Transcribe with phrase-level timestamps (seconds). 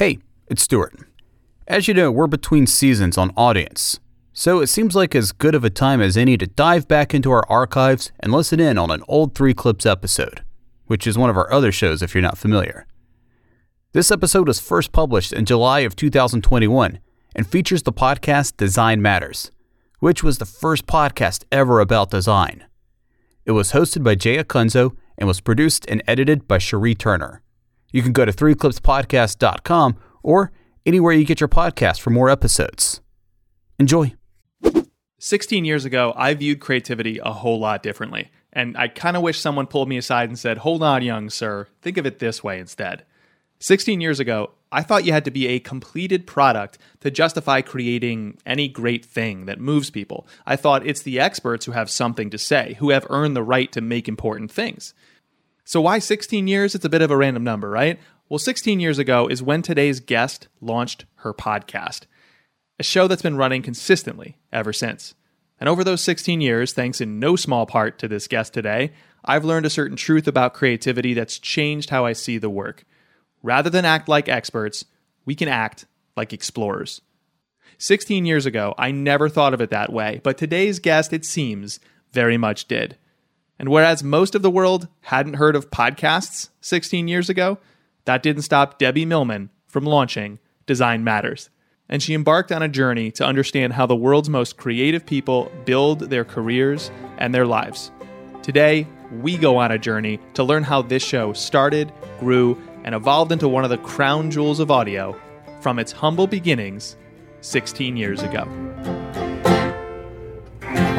[0.00, 0.94] Hey, it's Stuart.
[1.68, 4.00] As you know, we're between seasons on Audience,
[4.32, 7.30] so it seems like as good of a time as any to dive back into
[7.30, 10.42] our archives and listen in on an old Three Clips episode,
[10.86, 12.86] which is one of our other shows if you're not familiar.
[13.92, 16.98] This episode was first published in July of 2021
[17.36, 19.50] and features the podcast Design Matters,
[19.98, 22.64] which was the first podcast ever about design.
[23.44, 27.42] It was hosted by Jay Acunzo and was produced and edited by Cherie Turner.
[27.92, 30.52] You can go to threeclipspodcast.com or
[30.86, 33.00] anywhere you get your podcast for more episodes.
[33.78, 34.14] Enjoy.
[35.18, 38.30] 16 years ago, I viewed creativity a whole lot differently.
[38.52, 41.68] And I kind of wish someone pulled me aside and said, Hold on, young sir,
[41.82, 43.04] think of it this way instead.
[43.60, 48.38] 16 years ago, I thought you had to be a completed product to justify creating
[48.46, 50.26] any great thing that moves people.
[50.46, 53.70] I thought it's the experts who have something to say, who have earned the right
[53.72, 54.94] to make important things.
[55.70, 56.74] So, why 16 years?
[56.74, 58.00] It's a bit of a random number, right?
[58.28, 62.06] Well, 16 years ago is when today's guest launched her podcast,
[62.80, 65.14] a show that's been running consistently ever since.
[65.60, 68.90] And over those 16 years, thanks in no small part to this guest today,
[69.24, 72.84] I've learned a certain truth about creativity that's changed how I see the work.
[73.40, 74.86] Rather than act like experts,
[75.24, 77.00] we can act like explorers.
[77.78, 81.78] 16 years ago, I never thought of it that way, but today's guest, it seems,
[82.12, 82.96] very much did.
[83.60, 87.58] And whereas most of the world hadn't heard of podcasts 16 years ago,
[88.06, 91.50] that didn't stop Debbie Millman from launching Design Matters.
[91.86, 96.08] And she embarked on a journey to understand how the world's most creative people build
[96.08, 97.90] their careers and their lives.
[98.42, 98.86] Today,
[99.20, 103.46] we go on a journey to learn how this show started, grew, and evolved into
[103.46, 105.14] one of the crown jewels of audio
[105.60, 106.96] from its humble beginnings
[107.42, 108.99] 16 years ago.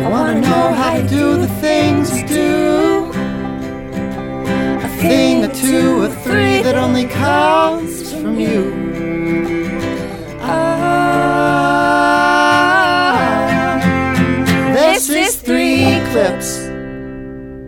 [0.03, 3.11] I wanna know how to do the things you do.
[4.83, 8.73] A thing, a two, a three that only comes from you.
[10.41, 11.51] Ah,
[14.73, 16.71] this is three clips.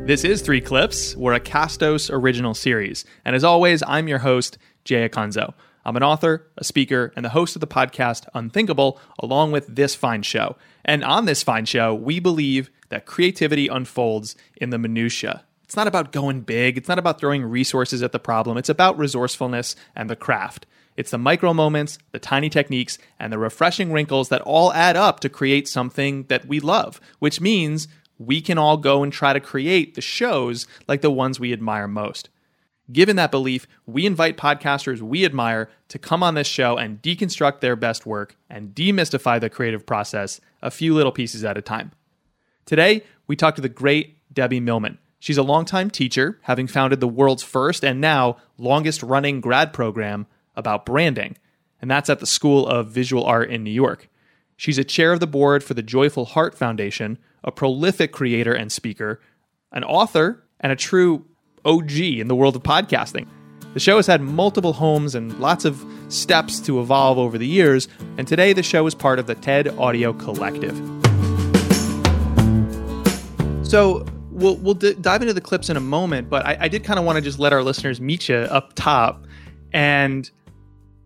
[0.05, 1.15] This is Three Clips.
[1.15, 3.05] We're a Castos original series.
[3.23, 5.53] And as always, I'm your host, Jay Acunzo.
[5.85, 9.95] I'm an author, a speaker, and the host of the podcast Unthinkable, along with this
[9.95, 10.55] fine show.
[10.85, 15.43] And on this fine show, we believe that creativity unfolds in the minutiae.
[15.63, 18.97] It's not about going big, it's not about throwing resources at the problem, it's about
[18.97, 20.65] resourcefulness and the craft.
[20.95, 25.19] It's the micro moments, the tiny techniques, and the refreshing wrinkles that all add up
[25.21, 27.87] to create something that we love, which means
[28.19, 31.87] we can all go and try to create the shows like the ones we admire
[31.87, 32.29] most.
[32.93, 37.59] Given that belief, we invite podcasters we admire to come on this show and deconstruct
[37.59, 41.91] their best work and demystify the creative process a few little pieces at a time.
[42.65, 44.99] Today, we talk to the great Debbie Millman.
[45.19, 50.27] She's a longtime teacher, having founded the world's first and now longest running grad program
[50.55, 51.37] about branding,
[51.81, 54.07] and that's at the School of Visual Art in New York.
[54.55, 58.71] She's a chair of the board for the Joyful Heart Foundation, a prolific creator and
[58.71, 59.19] speaker,
[59.71, 61.25] an author, and a true
[61.65, 63.27] OG in the world of podcasting.
[63.73, 67.87] The show has had multiple homes and lots of steps to evolve over the years,
[68.17, 70.75] and today the show is part of the TED Audio Collective.
[73.65, 76.83] So we'll, we'll d- dive into the clips in a moment, but I, I did
[76.83, 79.25] kind of want to just let our listeners meet you up top.
[79.73, 80.29] And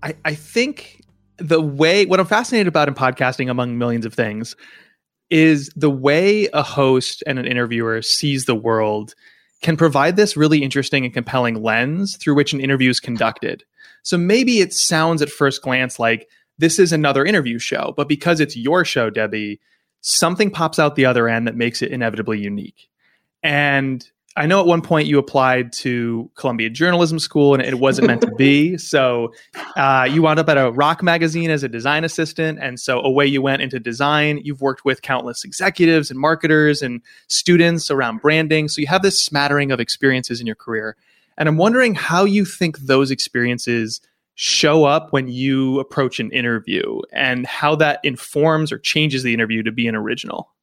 [0.03, 1.01] I, I think
[1.37, 4.55] the way, what I'm fascinated about in podcasting, among millions of things,
[5.29, 9.13] is the way a host and an interviewer sees the world
[9.61, 13.63] can provide this really interesting and compelling lens through which an interview is conducted.
[14.03, 18.39] So maybe it sounds at first glance like this is another interview show, but because
[18.39, 19.59] it's your show, Debbie,
[20.01, 22.89] something pops out the other end that makes it inevitably unique.
[23.43, 28.07] And I know at one point you applied to Columbia Journalism School and it wasn't
[28.07, 28.77] meant to be.
[28.87, 29.33] So
[29.75, 32.59] uh, you wound up at a rock magazine as a design assistant.
[32.61, 34.39] And so away you went into design.
[34.43, 38.69] You've worked with countless executives and marketers and students around branding.
[38.69, 40.95] So you have this smattering of experiences in your career.
[41.37, 43.99] And I'm wondering how you think those experiences
[44.35, 49.63] show up when you approach an interview and how that informs or changes the interview
[49.63, 50.53] to be an original.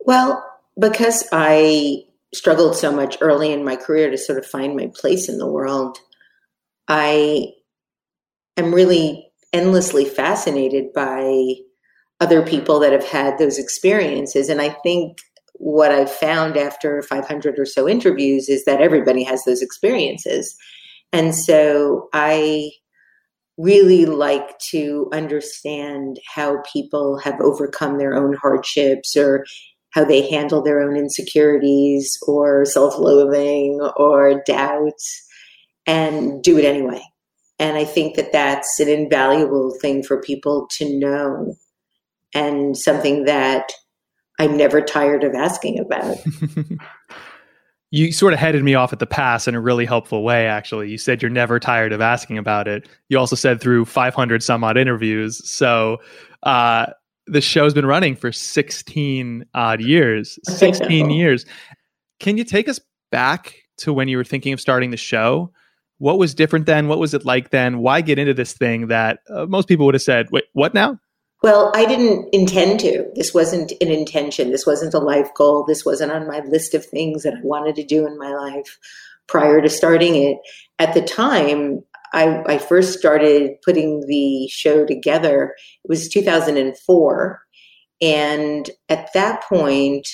[0.00, 0.42] Well,
[0.78, 2.04] because I
[2.34, 5.50] struggled so much early in my career to sort of find my place in the
[5.50, 5.98] world,
[6.88, 7.48] I
[8.56, 11.54] am really endlessly fascinated by
[12.20, 14.48] other people that have had those experiences.
[14.48, 15.18] And I think
[15.54, 20.54] what I've found after 500 or so interviews is that everybody has those experiences.
[21.12, 22.70] And so I
[23.56, 29.44] really like to understand how people have overcome their own hardships or
[29.90, 35.26] how they handle their own insecurities or self loathing or doubts
[35.86, 37.02] and do it anyway.
[37.58, 41.54] And I think that that's an invaluable thing for people to know
[42.34, 43.72] and something that
[44.38, 46.16] I'm never tired of asking about.
[47.90, 50.90] you sort of headed me off at the pass in a really helpful way, actually.
[50.90, 52.88] You said you're never tired of asking about it.
[53.08, 55.48] You also said through 500 some odd interviews.
[55.48, 55.98] So
[56.44, 56.86] uh,
[57.30, 60.38] the show's been running for 16 odd years.
[60.44, 61.46] 16 years.
[62.20, 62.80] Can you take us
[63.10, 65.52] back to when you were thinking of starting the show?
[65.98, 66.88] What was different then?
[66.88, 67.78] What was it like then?
[67.78, 70.98] Why get into this thing that uh, most people would have said, wait, what now?
[71.42, 73.04] Well, I didn't intend to.
[73.14, 74.50] This wasn't an intention.
[74.50, 75.64] This wasn't a life goal.
[75.64, 78.78] This wasn't on my list of things that I wanted to do in my life
[79.28, 80.38] prior to starting it.
[80.80, 85.54] At the time, I, I first started putting the show together.
[85.84, 87.40] It was 2004.
[88.00, 90.08] And at that point,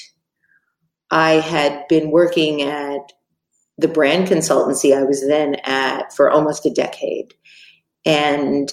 [1.11, 3.13] I had been working at
[3.77, 7.35] the brand consultancy I was then at for almost a decade.
[8.05, 8.73] And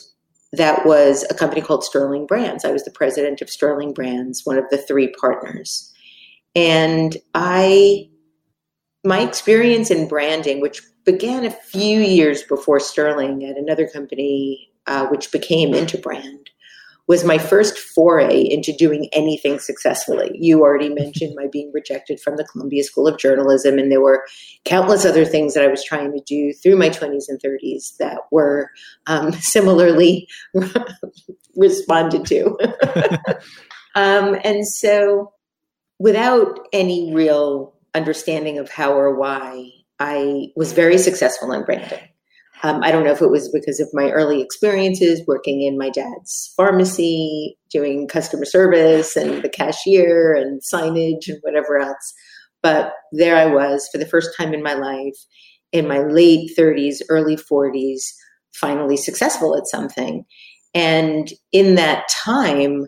[0.53, 2.65] that was a company called Sterling Brands.
[2.65, 5.91] I was the president of Sterling Brands, one of the three partners.
[6.55, 8.09] And I,
[9.03, 15.07] my experience in branding, which began a few years before Sterling at another company, uh,
[15.07, 16.47] which became Interbrand,
[17.07, 20.31] was my first foray into doing anything successfully.
[20.35, 24.23] You already mentioned my being rejected from the Columbia School of Journalism, and there were
[24.65, 28.19] countless other things that I was trying to do through my 20s and 30s that
[28.31, 28.69] were
[29.07, 30.27] um, similarly
[31.55, 32.45] responded to.
[33.95, 35.33] um, and so,
[35.99, 41.99] without any real understanding of how or why, I was very successful in branding.
[42.63, 45.89] Um, I don't know if it was because of my early experiences working in my
[45.89, 52.13] dad's pharmacy, doing customer service and the cashier and signage and whatever else.
[52.61, 55.15] But there I was for the first time in my life,
[55.71, 58.01] in my late 30s, early 40s,
[58.53, 60.25] finally successful at something.
[60.75, 62.85] And in that time,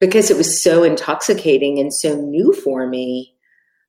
[0.00, 3.34] because it was so intoxicating and so new for me,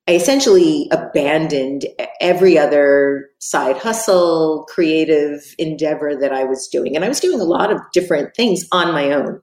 [0.08, 1.86] I essentially abandoned
[2.20, 6.94] every other side hustle, creative endeavor that I was doing.
[6.94, 9.40] And I was doing a lot of different things on my own.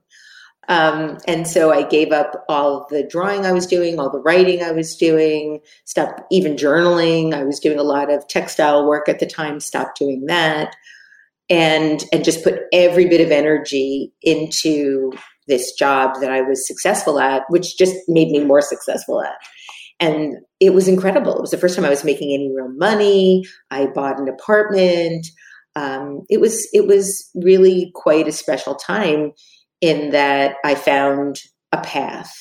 [0.68, 4.62] Um, and so I gave up all the drawing I was doing, all the writing
[4.62, 7.34] I was doing, stopped even journaling.
[7.34, 10.74] I was doing a lot of textile work at the time, stopped doing that.
[11.50, 15.12] And, and just put every bit of energy into
[15.46, 19.34] this job that I was successful at, which just made me more successful at
[20.00, 21.36] and it was incredible.
[21.36, 23.44] It was the first time I was making any real money.
[23.70, 25.26] I bought an apartment.
[25.76, 29.32] Um, it was it was really quite a special time
[29.80, 31.40] in that I found
[31.72, 32.32] a path.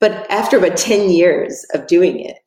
[0.00, 2.38] But after about ten years of doing it,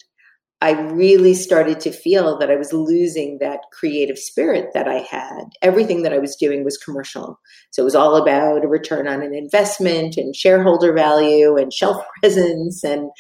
[0.59, 5.43] I really started to feel that I was losing that creative spirit that I had.
[5.61, 7.39] Everything that I was doing was commercial.
[7.71, 12.03] So it was all about a return on an investment and shareholder value and shelf
[12.21, 13.11] presence and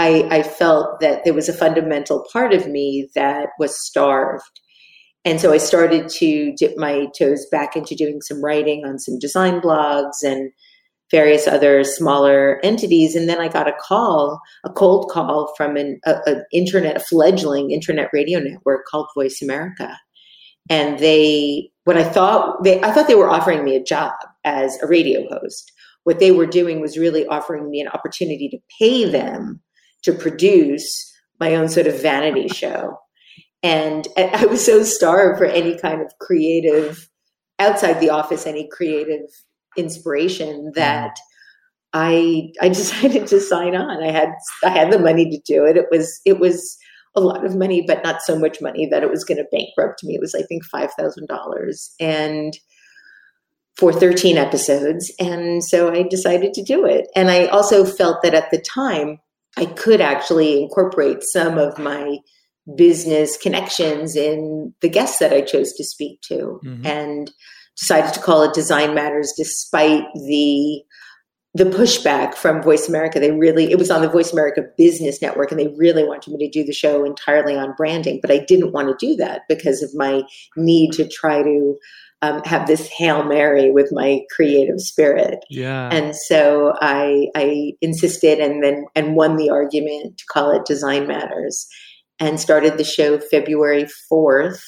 [0.00, 4.60] I, I felt that there was a fundamental part of me that was starved.
[5.26, 9.18] And so I started to dip my toes back into doing some writing on some
[9.18, 10.50] design blogs and
[11.10, 13.14] various other smaller entities.
[13.14, 17.00] And then I got a call, a cold call from an a, a internet, a
[17.00, 19.98] fledgling internet radio network called Voice America.
[20.70, 24.14] And they, what I thought, they, I thought they were offering me a job
[24.44, 25.70] as a radio host.
[26.04, 29.60] What they were doing was really offering me an opportunity to pay them
[30.02, 31.06] to produce
[31.38, 32.98] my own sort of vanity show.
[33.62, 37.10] And I was so starved for any kind of creative,
[37.58, 39.20] outside the office, any creative
[39.76, 40.74] inspiration mm.
[40.74, 41.16] that
[41.92, 44.02] I I decided to sign on.
[44.02, 44.30] I had
[44.64, 45.76] I had the money to do it.
[45.76, 46.78] It was it was
[47.14, 50.04] a lot of money, but not so much money that it was going to bankrupt
[50.04, 50.14] me.
[50.14, 52.56] It was I think five thousand dollars, and
[53.76, 55.10] for 13 episodes.
[55.18, 57.08] And so I decided to do it.
[57.16, 59.18] And I also felt that at the time
[59.56, 62.18] I could actually incorporate some of my
[62.76, 66.86] business connections in the guests that I chose to speak to mm-hmm.
[66.86, 67.30] and
[67.78, 70.82] decided to call it Design Matters despite the
[71.52, 73.18] the pushback from Voice America.
[73.18, 76.46] They really it was on the Voice America Business Network and they really wanted me
[76.46, 79.82] to do the show entirely on branding, but I didn't want to do that because
[79.82, 80.22] of my
[80.56, 81.76] need to try to
[82.22, 85.38] um, have this hail mary with my creative spirit.
[85.48, 85.88] Yeah.
[85.90, 91.06] And so I I insisted and then and won the argument to call it Design
[91.06, 91.66] Matters,
[92.18, 94.62] and started the show February fourth.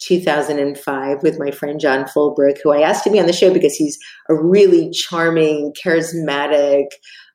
[0.00, 3.74] 2005 with my friend John Fulbrook, who I asked to be on the show because
[3.74, 6.86] he's a really charming, charismatic,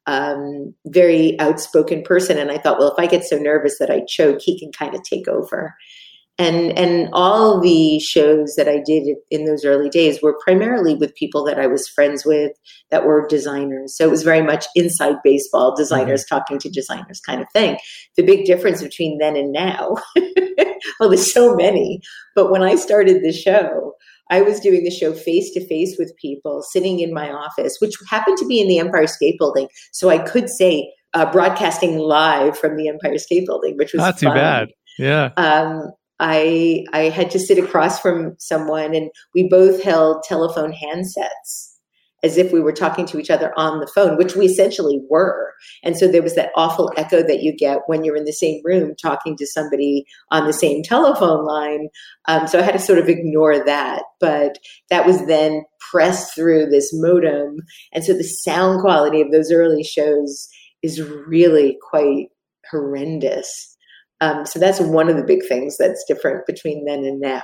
[0.06, 2.38] um, very outspoken person.
[2.38, 4.96] And I thought, well, if I get so nervous that I choke, he can kind
[4.96, 5.76] of take over.
[6.40, 11.16] And and all the shows that I did in those early days were primarily with
[11.16, 12.52] people that I was friends with
[12.90, 13.96] that were designers.
[13.96, 16.36] So it was very much inside baseball, designers mm-hmm.
[16.36, 17.78] talking to designers kind of thing.
[18.18, 19.96] The big difference between then and now,
[21.00, 22.02] well, there's so many,
[22.36, 23.94] but when I started the show,
[24.32, 27.94] I was doing the show face to face with people sitting in my office, which
[28.10, 29.68] happened to be in the Empire State Building.
[29.92, 34.18] So I could say uh, broadcasting live from the Empire State Building, which was not
[34.18, 34.70] too bad.
[34.98, 35.32] Yeah.
[35.38, 41.74] Um, I I had to sit across from someone, and we both held telephone handsets
[42.24, 45.54] as if we were talking to each other on the phone, which we essentially were.
[45.84, 48.62] And so there was that awful echo that you get when you're in the same
[48.64, 51.90] room talking to somebody on the same telephone line.
[52.28, 54.04] Um, so I had to sort of ignore that.
[54.22, 54.58] But
[54.90, 57.58] that was then pressed through this modem.
[57.92, 60.48] And so the sound quality of those early shows
[60.82, 62.28] is really quite
[62.72, 63.73] horrendous.
[64.24, 67.44] Um, so that's one of the big things that's different between then and now.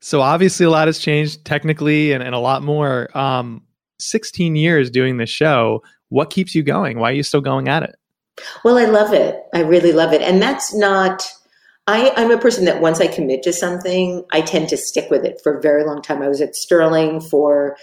[0.00, 3.16] So obviously, a lot has changed technically, and, and a lot more.
[3.16, 3.62] Um,
[3.98, 5.82] 16 years doing this show.
[6.08, 6.98] What keeps you going?
[6.98, 7.96] Why are you still going at it?
[8.64, 9.40] Well, I love it.
[9.54, 11.26] I really love it, and that's not.
[11.86, 15.24] I, I'm a person that once I commit to something, I tend to stick with
[15.24, 16.22] it for a very long time.
[16.22, 17.76] I was at Sterling for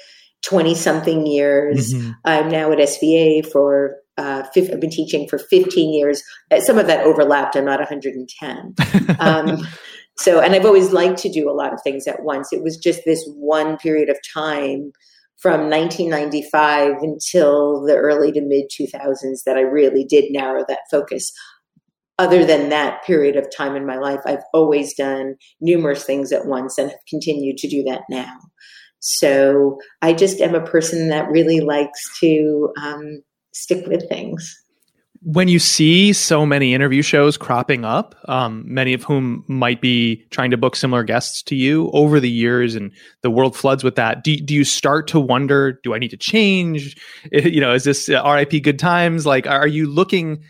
[0.43, 1.93] 20 something years.
[1.93, 2.11] Mm-hmm.
[2.25, 6.21] I'm now at SVA for uh, I've been teaching for 15 years.
[6.51, 7.55] Uh, some of that overlapped.
[7.55, 8.75] I'm not 110.
[9.19, 9.67] um,
[10.17, 12.53] so, and I've always liked to do a lot of things at once.
[12.53, 14.91] It was just this one period of time
[15.37, 21.31] from 1995 until the early to mid 2000s that I really did narrow that focus.
[22.19, 26.45] Other than that period of time in my life, I've always done numerous things at
[26.45, 28.37] once and have continued to do that now.
[28.99, 34.58] So I just am a person that really likes to um, stick with things.
[35.24, 40.25] When you see so many interview shows cropping up, um, many of whom might be
[40.31, 42.91] trying to book similar guests to you over the years, and
[43.22, 46.17] the world floods with that, do, do you start to wonder, do I need to
[46.17, 46.98] change?
[47.31, 49.27] You know, is this uh, RIP good times?
[49.27, 50.43] Like, are you looking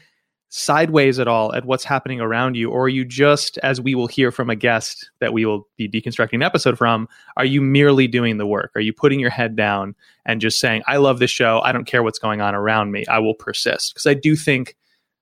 [0.53, 4.07] sideways at all at what's happening around you or are you just as we will
[4.07, 8.05] hear from a guest that we will be deconstructing an episode from are you merely
[8.05, 8.69] doing the work?
[8.75, 11.61] Are you putting your head down and just saying i love this show.
[11.63, 13.05] I don't care what's going on around me.
[13.07, 13.93] I will persist.
[13.93, 14.75] Because i do think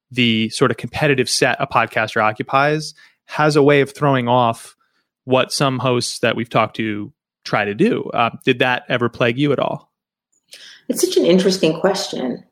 [0.09, 2.95] the sort of competitive set a podcaster occupies
[3.25, 4.75] has a way of throwing off
[5.25, 8.05] what some hosts that we've talked to try to do.
[8.15, 9.91] Uh, did that ever plague you at all?
[10.88, 12.43] It's such an interesting question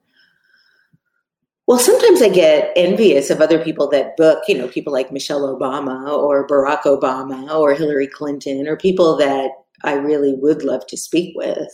[1.67, 5.53] well, sometimes I get envious of other people that book, you know, people like Michelle
[5.53, 9.51] Obama or Barack Obama or Hillary Clinton or people that
[9.83, 11.69] I really would love to speak with.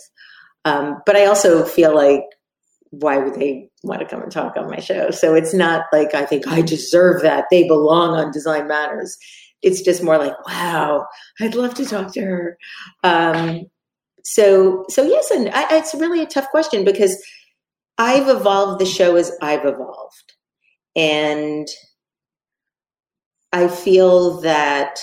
[0.66, 2.24] Um, but I also feel like,
[2.90, 5.12] why would they want to come and talk on my show?
[5.12, 7.46] So it's not like I think I deserve that.
[7.52, 9.16] They belong on Design Matters.
[9.62, 11.06] It's just more like, wow,
[11.40, 12.58] I'd love to talk to her.
[13.04, 13.66] Um,
[14.24, 17.16] so, so yes, and I, it's really a tough question because
[17.98, 20.34] I've evolved the show as I've evolved.
[20.96, 21.68] And
[23.52, 25.00] I feel that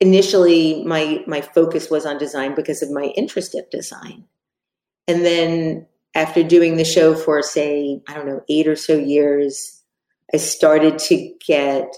[0.00, 4.24] initially my my focus was on design because of my interest in design.
[5.06, 9.82] And then after doing the show for say, I don't know, 8 or so years,
[10.32, 11.94] I started to get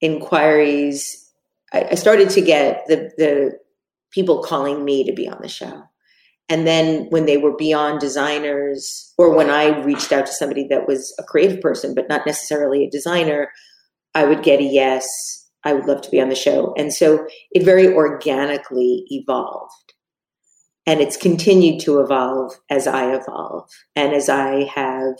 [0.00, 1.30] inquiries.
[1.72, 3.58] I, I started to get the the
[4.12, 5.84] people calling me to be on the show.
[6.50, 10.88] And then when they were beyond designers, or when I reached out to somebody that
[10.88, 13.50] was a creative person, but not necessarily a designer,
[14.16, 15.06] I would get a yes.
[15.64, 16.74] I would love to be on the show.
[16.76, 19.94] And so it very organically evolved.
[20.86, 23.68] And it's continued to evolve as I evolve.
[23.94, 25.14] And as I have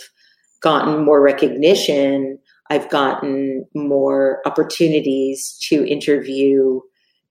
[0.61, 2.39] gotten more recognition,
[2.71, 6.81] I've gotten more opportunities to interview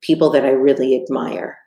[0.01, 1.57] people that I really admire.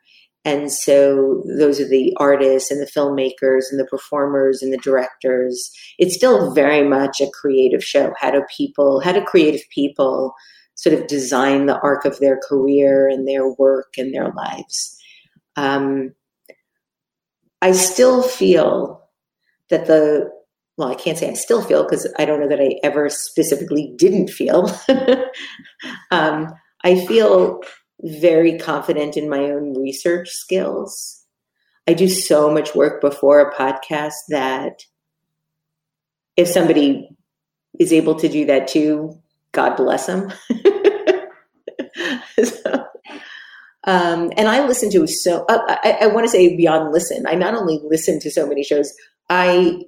[0.45, 5.71] And so those are the artists and the filmmakers and the performers and the directors.
[5.97, 8.13] It's still very much a creative show.
[8.19, 10.33] How do people, how do creative people
[10.75, 14.97] sort of design the arc of their career and their work and their lives?
[15.55, 16.13] Um,
[17.61, 19.07] I still feel
[19.69, 20.29] that the,
[20.75, 23.93] well, I can't say I still feel because I don't know that I ever specifically
[23.95, 24.69] didn't feel.
[26.11, 27.61] um, I feel
[28.03, 31.23] very confident in my own research skills.
[31.87, 34.83] I do so much work before a podcast that
[36.35, 37.09] if somebody
[37.79, 39.19] is able to do that too,
[39.51, 40.31] God bless them.
[42.43, 42.85] so,
[43.85, 47.25] um, and I listen to so, uh, I, I want to say beyond listen.
[47.27, 48.93] I not only listen to so many shows,
[49.29, 49.81] I,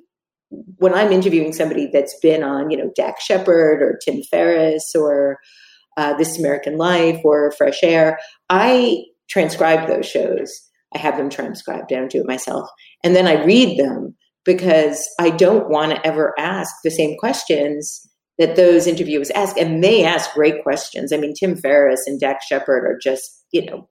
[0.78, 5.40] when I'm interviewing somebody that's been on, you know, Dax Shepard or Tim Ferriss or
[5.98, 10.52] uh, This American Life or Fresh Air, I transcribe those shows.
[10.94, 11.92] I have them transcribed.
[11.92, 12.70] I don't do it myself.
[13.04, 18.08] And then I read them because I don't want to ever ask the same questions
[18.38, 19.58] that those interviewers ask.
[19.58, 21.12] And they ask great questions.
[21.12, 23.90] I mean, Tim Ferriss and Dax Shepard are just, you know,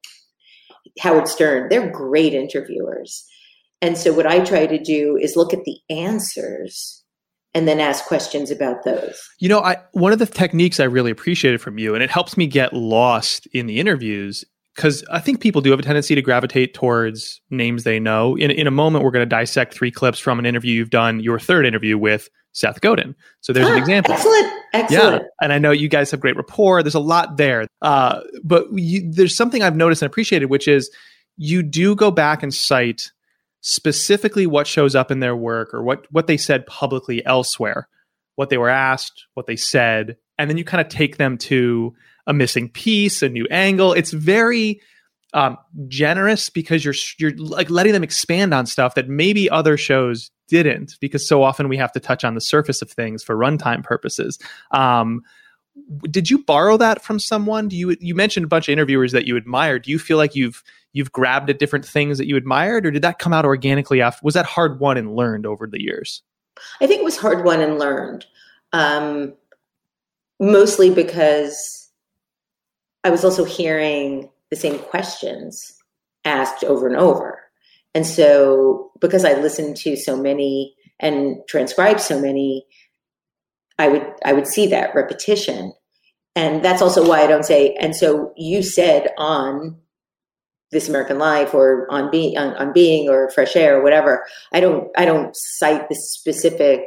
[1.00, 3.24] Howard Stern, they're great interviewers.
[3.82, 7.03] And so what I try to do is look at the answers
[7.54, 9.20] and then ask questions about those.
[9.38, 12.36] You know, I one of the techniques I really appreciated from you, and it helps
[12.36, 14.44] me get lost in the interviews,
[14.74, 18.36] because I think people do have a tendency to gravitate towards names they know.
[18.36, 21.20] In in a moment, we're going to dissect three clips from an interview you've done,
[21.20, 23.14] your third interview with Seth Godin.
[23.40, 24.14] So there's an example.
[24.14, 25.22] Excellent, excellent.
[25.22, 26.82] Yeah, and I know you guys have great rapport.
[26.82, 30.90] There's a lot there, uh, but you, there's something I've noticed and appreciated, which is
[31.36, 33.10] you do go back and cite
[33.66, 37.88] specifically what shows up in their work or what what they said publicly elsewhere,
[38.36, 41.94] what they were asked, what they said, and then you kind of take them to
[42.26, 43.94] a missing piece, a new angle.
[43.94, 44.82] It's very
[45.32, 45.56] um,
[45.88, 50.98] generous because you're you're like letting them expand on stuff that maybe other shows didn't
[51.00, 54.38] because so often we have to touch on the surface of things for runtime purposes.
[54.72, 55.22] Um,
[56.02, 57.68] did you borrow that from someone?
[57.68, 59.78] Do you you mentioned a bunch of interviewers that you admire?
[59.78, 60.62] Do you feel like you've
[60.94, 64.00] you've grabbed at different things that you admired, or did that come out organically?
[64.00, 66.22] After was that hard won and learned over the years?
[66.80, 68.24] I think it was hard won and learned,
[68.72, 69.34] um,
[70.40, 71.90] mostly because
[73.02, 75.60] I was also hearing the same questions
[76.24, 77.40] asked over and over.
[77.94, 82.64] And so, because I listened to so many and transcribed so many,
[83.78, 85.72] I would I would see that repetition,
[86.36, 87.74] and that's also why I don't say.
[87.80, 89.76] And so you said on
[90.74, 94.26] this American Life or on being on, on being or Fresh Air or whatever.
[94.52, 96.82] I don't I don't cite the specific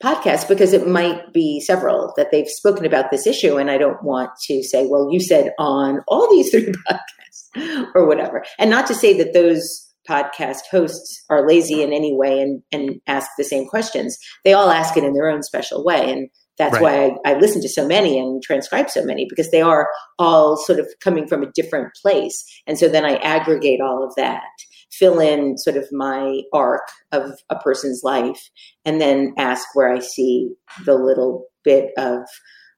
[0.00, 4.02] podcast because it might be several that they've spoken about this issue, and I don't
[4.04, 8.86] want to say, well, you said on all these three podcasts or whatever, and not
[8.86, 13.44] to say that those podcast hosts are lazy in any way and and ask the
[13.44, 14.16] same questions.
[14.44, 16.82] They all ask it in their own special way, and that's right.
[16.82, 19.88] why I, I, listen to so many and transcribe so many because they are
[20.18, 22.44] all sort of coming from a different place.
[22.66, 24.42] And so then I aggregate all of that,
[24.90, 28.50] fill in sort of my arc of a person's life,
[28.84, 30.50] and then ask where I see
[30.84, 32.20] the little bit of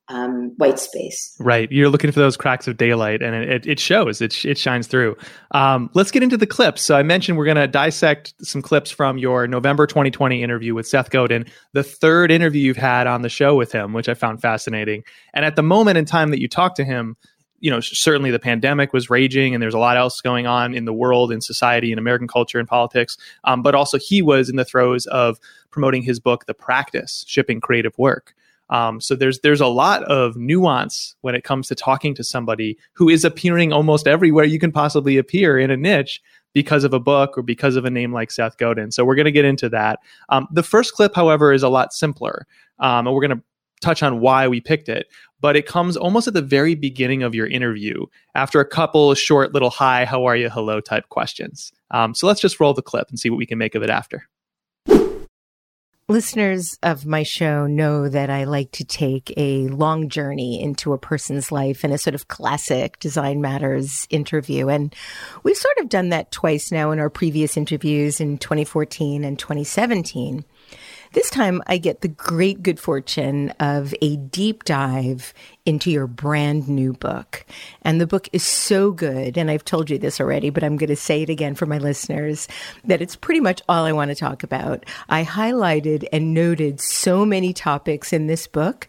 [0.08, 1.34] um, white space.
[1.40, 1.70] Right.
[1.72, 5.16] You're looking for those cracks of daylight and it, it shows, it, it shines through.
[5.52, 6.82] Um, let's get into the clips.
[6.82, 10.86] So I mentioned we're going to dissect some clips from your November 2020 interview with
[10.86, 14.42] Seth Godin, the third interview you've had on the show with him, which I found
[14.42, 15.04] fascinating.
[15.32, 17.16] And at the moment in time that you talked to him,
[17.60, 20.84] you know, certainly the pandemic was raging and there's a lot else going on in
[20.84, 23.16] the world, in society, in American culture and politics.
[23.44, 25.38] Um, but also he was in the throes of
[25.70, 28.34] promoting his book, The Practice, Shipping Creative Work.
[28.70, 32.78] Um, so there's there's a lot of nuance when it comes to talking to somebody
[32.94, 36.20] who is appearing almost everywhere you can possibly appear in a niche
[36.54, 38.90] because of a book or because of a name like Seth Godin.
[38.90, 39.98] So we're going to get into that.
[40.28, 42.46] Um, the first clip, however, is a lot simpler,
[42.78, 43.44] um, and we're going to
[43.82, 45.08] touch on why we picked it.
[45.40, 49.52] But it comes almost at the very beginning of your interview after a couple short
[49.52, 51.70] little "Hi, how are you?" "Hello" type questions.
[51.90, 53.90] Um, so let's just roll the clip and see what we can make of it
[53.90, 54.26] after.
[56.06, 60.98] Listeners of my show know that I like to take a long journey into a
[60.98, 64.68] person's life in a sort of classic Design Matters interview.
[64.68, 64.94] And
[65.44, 70.44] we've sort of done that twice now in our previous interviews in 2014 and 2017.
[71.14, 75.32] This time I get the great good fortune of a deep dive
[75.64, 77.46] into your brand new book.
[77.82, 79.38] And the book is so good.
[79.38, 81.78] And I've told you this already, but I'm going to say it again for my
[81.78, 82.48] listeners
[82.82, 84.84] that it's pretty much all I want to talk about.
[85.08, 88.88] I highlighted and noted so many topics in this book.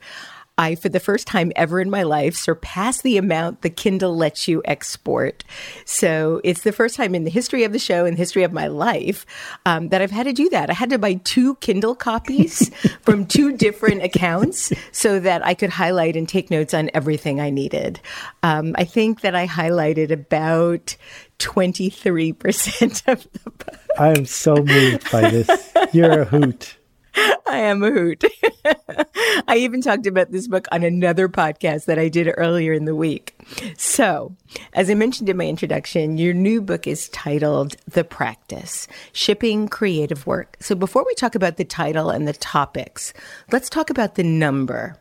[0.58, 4.48] I, for the first time ever in my life, surpassed the amount the Kindle lets
[4.48, 5.44] you export.
[5.84, 8.54] So it's the first time in the history of the show, in the history of
[8.54, 9.26] my life,
[9.66, 10.70] um, that I've had to do that.
[10.70, 12.70] I had to buy two Kindle copies
[13.02, 17.50] from two different accounts so that I could highlight and take notes on everything I
[17.50, 18.00] needed.
[18.42, 20.96] Um, I think that I highlighted about
[21.40, 23.80] 23% of the book.
[24.00, 25.74] I am so moved by this.
[25.92, 26.78] You're a hoot.
[27.48, 28.24] I am a hoot.
[29.48, 32.96] I even talked about this book on another podcast that I did earlier in the
[32.96, 33.38] week.
[33.78, 34.36] So,
[34.74, 40.26] as I mentioned in my introduction, your new book is titled The Practice Shipping Creative
[40.28, 40.58] Work.
[40.60, 43.14] So, before we talk about the title and the topics,
[43.52, 44.98] let's talk about the number.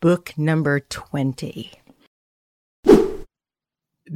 [0.00, 1.72] Book number 20.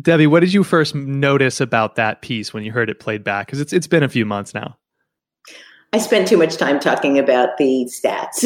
[0.01, 3.47] Debbie, what did you first notice about that piece when you heard it played back?
[3.47, 4.77] Because it's it's been a few months now.
[5.95, 8.43] I spent too much time talking about the stats.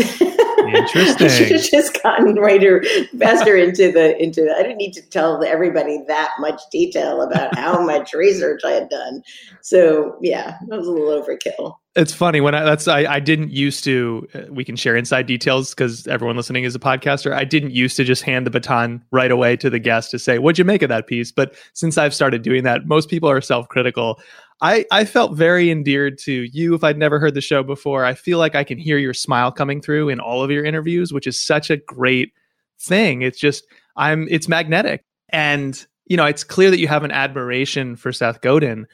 [0.69, 1.27] Interesting.
[1.27, 2.85] I should have just gotten right or
[3.19, 4.43] faster into the into.
[4.43, 8.73] The, I didn't need to tell everybody that much detail about how much research I
[8.73, 9.23] had done.
[9.63, 11.77] So yeah, that was a little overkill.
[11.97, 14.29] It's funny when I that's I, I didn't used to.
[14.35, 17.33] Uh, we can share inside details because everyone listening is a podcaster.
[17.33, 20.39] I didn't used to just hand the baton right away to the guest to say,
[20.39, 23.41] "What'd you make of that piece?" But since I've started doing that, most people are
[23.41, 24.21] self critical.
[24.61, 28.05] I, I felt very endeared to you if I'd never heard the show before.
[28.05, 31.13] I feel like I can hear your smile coming through in all of your interviews,
[31.13, 32.33] which is such a great
[32.81, 33.23] thing.
[33.23, 33.65] It's just
[33.97, 35.05] I'm it's magnetic.
[35.29, 38.87] And you know, it's clear that you have an admiration for Seth Godin.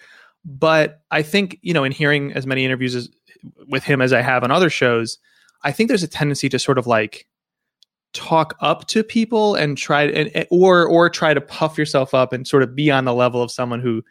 [0.45, 3.09] But I think, you know, in hearing as many interviews as,
[3.69, 5.19] with him as I have on other shows,
[5.63, 7.27] I think there's a tendency to sort of like
[8.13, 12.47] talk up to people and try and or or try to puff yourself up and
[12.47, 14.03] sort of be on the level of someone who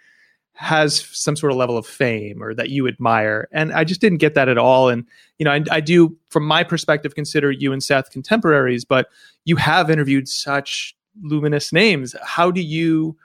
[0.56, 3.48] has some sort of level of fame or that you admire.
[3.52, 4.89] And I just didn't get that at all.
[4.89, 5.06] And,
[5.39, 9.08] you know, I, I, do, from my perspective, consider you and Seth contemporaries, but
[9.46, 12.16] you have interviewed such luminous names.
[12.24, 13.18] How do you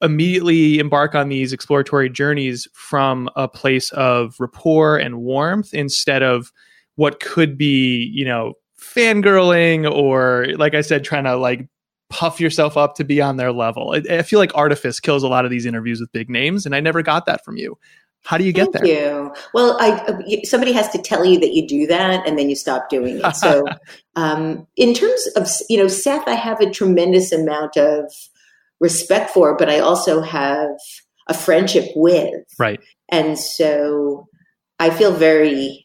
[0.00, 6.52] immediately embark on these exploratory journeys from a place of rapport and warmth instead of
[6.96, 11.66] what could be, you know, fangirling or, like I said, trying to like
[12.14, 13.92] puff yourself up to be on their level.
[13.92, 16.72] I, I, feel like artifice kills a lot of these interviews with big names, and
[16.72, 17.76] I never got that from you.
[18.22, 19.12] How do you get Thank there?
[19.12, 19.34] You.
[19.52, 22.54] Well, I, uh, somebody has to tell you that you do that, and then you
[22.54, 23.36] stop doing it.
[23.36, 23.66] So,
[24.16, 28.12] um, in terms of you know Seth, I have a tremendous amount of
[28.78, 30.70] respect for, but I also have
[31.26, 32.44] a friendship with.
[32.60, 32.80] Right.
[33.08, 34.28] And so,
[34.78, 35.84] I feel very,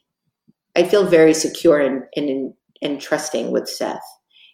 [0.76, 4.00] I feel very secure and and and trusting with Seth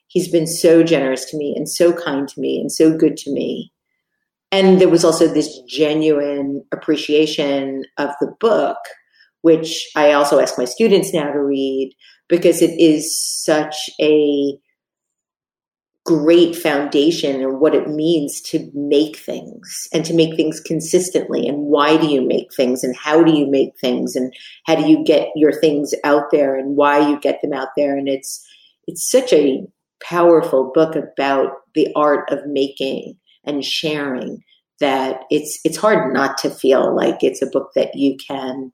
[0.08, 3.32] he's been so generous to me and so kind to me and so good to
[3.32, 3.72] me.
[4.52, 8.78] And there was also this genuine appreciation of the book,
[9.42, 11.94] which I also ask my students now to read
[12.30, 14.58] because it is such a
[16.06, 21.48] great foundation and what it means to make things and to make things consistently.
[21.48, 22.84] And why do you make things?
[22.84, 24.16] And how do you make things?
[24.16, 24.32] And
[24.68, 26.56] how do you get your things out there?
[26.56, 27.98] And why you get them out there?
[27.98, 28.48] And it's
[28.88, 29.66] it's such a
[30.04, 34.44] powerful book about the art of making and sharing
[34.80, 38.72] that it's it's hard not to feel like it's a book that you can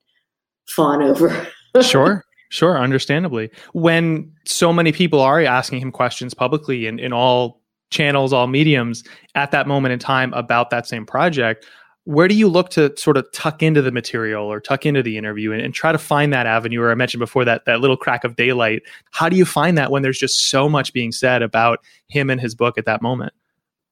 [0.68, 1.48] fawn over.
[1.82, 2.24] sure.
[2.50, 3.50] Sure, understandably.
[3.72, 9.06] When so many people are asking him questions publicly in, in all channels, all mediums
[9.36, 11.66] at that moment in time about that same project,
[12.06, 15.18] where do you look to sort of tuck into the material or tuck into the
[15.18, 16.82] interview and, and, try to find that avenue?
[16.82, 18.82] Or i mentioned before that that little crack of daylight.
[19.12, 22.42] How do you find that when there's just so much being said about him and
[22.42, 23.34] his book at that moment?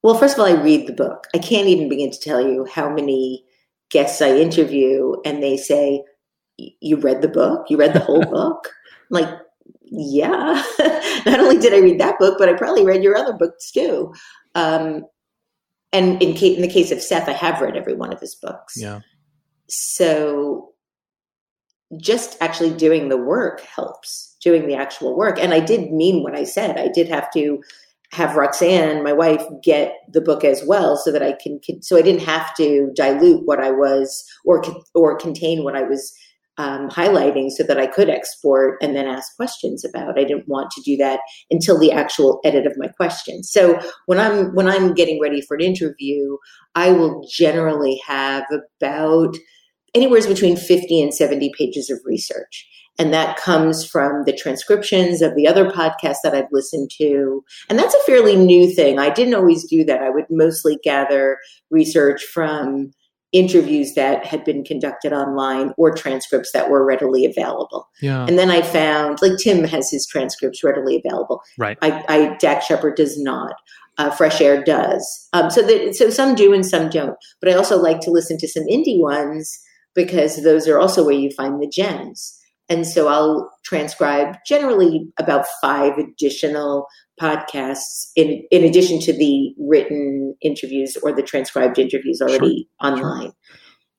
[0.02, 1.26] Well first of all i read the book.
[1.34, 3.44] I can't even begin to tell you how many
[3.90, 6.02] guests i interview and they say
[6.58, 7.66] you read the book?
[7.68, 8.68] You read the whole book?
[9.10, 9.38] I'm like
[9.92, 10.62] yeah.
[11.26, 14.12] Not only did i read that book but i probably read your other books too.
[14.56, 15.04] Um,
[15.92, 18.74] and in, in the case of Seth, I have read every one of his books.
[18.76, 19.00] Yeah.
[19.68, 20.70] So
[22.00, 25.38] just actually doing the work helps, doing the actual work.
[25.40, 26.78] And I did mean what I said.
[26.78, 27.60] I did have to
[28.12, 31.60] have Roxane, my wife, get the book as well, so that I can.
[31.82, 34.62] So I didn't have to dilute what I was or
[34.94, 36.12] or contain what I was
[36.58, 40.18] um, highlighting so that I could export and then ask questions about.
[40.18, 43.50] I didn't want to do that until the actual edit of my questions.
[43.50, 46.36] So when I'm when I'm getting ready for an interview,
[46.74, 48.44] I will generally have
[48.80, 49.36] about
[49.94, 52.66] anywhere between 50 and 70 pages of research.
[52.98, 57.42] And that comes from the transcriptions of the other podcasts that I've listened to.
[57.70, 58.98] And that's a fairly new thing.
[58.98, 60.02] I didn't always do that.
[60.02, 61.38] I would mostly gather
[61.70, 62.92] research from
[63.32, 67.88] interviews that had been conducted online or transcripts that were readily available.
[68.00, 68.26] Yeah.
[68.26, 71.42] And then I found like Tim has his transcripts readily available.
[71.56, 71.78] Right.
[71.80, 73.54] I, I Dax Shepard does not.
[73.98, 75.28] Uh, Fresh Air does.
[75.32, 77.16] Um, so that so some do and some don't.
[77.40, 79.60] But I also like to listen to some indie ones
[79.94, 82.36] because those are also where you find the gems.
[82.70, 86.86] And so I'll transcribe generally about five additional
[87.20, 92.92] podcasts in, in addition to the written interviews or the transcribed interviews already sure.
[92.92, 93.32] online.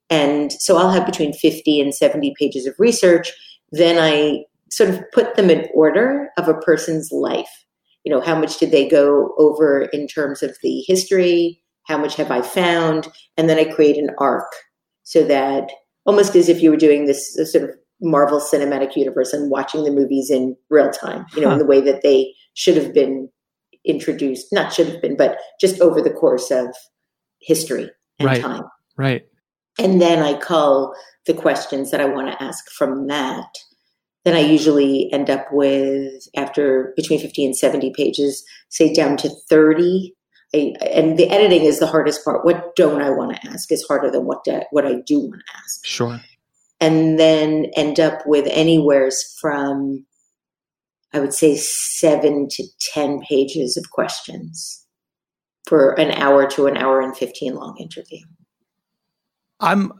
[0.09, 3.31] And so I'll have between 50 and 70 pages of research.
[3.71, 7.49] Then I sort of put them in order of a person's life.
[8.03, 11.61] You know, how much did they go over in terms of the history?
[11.87, 13.07] How much have I found?
[13.37, 14.51] And then I create an arc
[15.03, 15.71] so that
[16.05, 19.91] almost as if you were doing this sort of Marvel Cinematic Universe and watching the
[19.91, 21.53] movies in real time, you know, huh.
[21.53, 23.29] in the way that they should have been
[23.85, 26.67] introduced, not should have been, but just over the course of
[27.39, 28.41] history and right.
[28.41, 28.63] time.
[28.97, 29.25] Right.
[29.79, 30.93] And then I cull
[31.25, 33.57] the questions that I want to ask from that.
[34.23, 39.29] Then I usually end up with, after between 50 and 70 pages, say down to
[39.49, 40.13] 30.
[40.53, 42.45] I, and the editing is the hardest part.
[42.45, 45.41] What don't I want to ask is harder than what, do, what I do want
[45.47, 45.85] to ask.
[45.85, 46.19] Sure.
[46.81, 50.05] And then end up with anywheres from,
[51.13, 52.63] I would say, seven to
[52.93, 54.85] 10 pages of questions
[55.67, 58.19] for an hour to an hour and 15 long interview.
[59.59, 59.93] I'm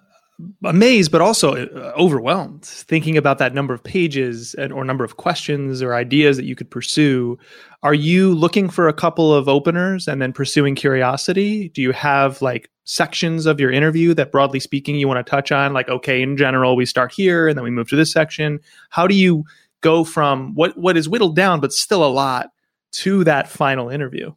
[0.64, 5.18] amazed, but also uh, overwhelmed thinking about that number of pages and, or number of
[5.18, 7.38] questions or ideas that you could pursue.
[7.84, 11.70] Are you looking for a couple of openers and then pursuing curiosity?
[11.70, 15.52] Do you have like sections of your interview that broadly speaking you want to touch
[15.52, 15.72] on?
[15.74, 18.60] Like, okay, in general, we start here and then we move to this section.
[18.90, 19.46] How do you
[19.80, 22.50] go from what, what is whittled down, but still a lot
[22.92, 24.34] to that final interview?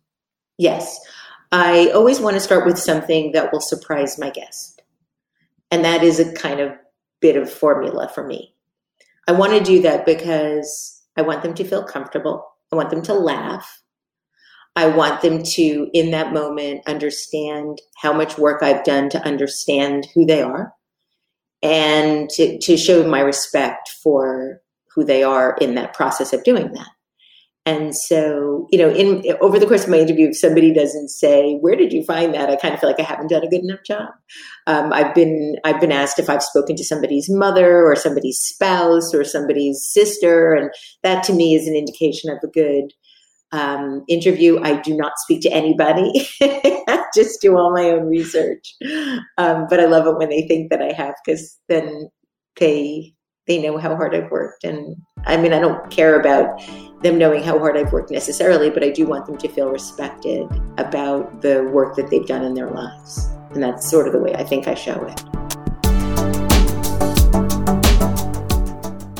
[0.56, 1.00] Yes.
[1.50, 4.82] I always want to start with something that will surprise my guest.
[5.72, 6.72] And that is a kind of
[7.20, 8.54] bit of formula for me.
[9.26, 12.46] I want to do that because I want them to feel comfortable.
[12.70, 13.82] I want them to laugh.
[14.76, 20.08] I want them to, in that moment, understand how much work I've done to understand
[20.14, 20.72] who they are
[21.62, 24.60] and to, to show my respect for
[24.94, 26.88] who they are in that process of doing that.
[27.66, 31.54] And so, you know, in over the course of my interview, if somebody doesn't say,
[31.62, 33.62] "Where did you find that?" I kind of feel like I haven't done a good
[33.62, 34.10] enough job.
[34.66, 39.14] Um, I've been I've been asked if I've spoken to somebody's mother or somebody's spouse
[39.14, 40.70] or somebody's sister, and
[41.02, 42.92] that to me is an indication of a good
[43.54, 44.60] um, interview.
[44.62, 48.74] I do not speak to anybody; I just do all my own research.
[49.38, 52.08] Um, but I love it when they think that I have, because then
[52.58, 53.14] they
[53.46, 54.64] they know how hard I've worked.
[54.64, 56.60] And I mean, I don't care about
[57.02, 60.48] them knowing how hard I've worked necessarily, but I do want them to feel respected
[60.78, 63.28] about the work that they've done in their lives.
[63.50, 65.43] And that's sort of the way I think I show it.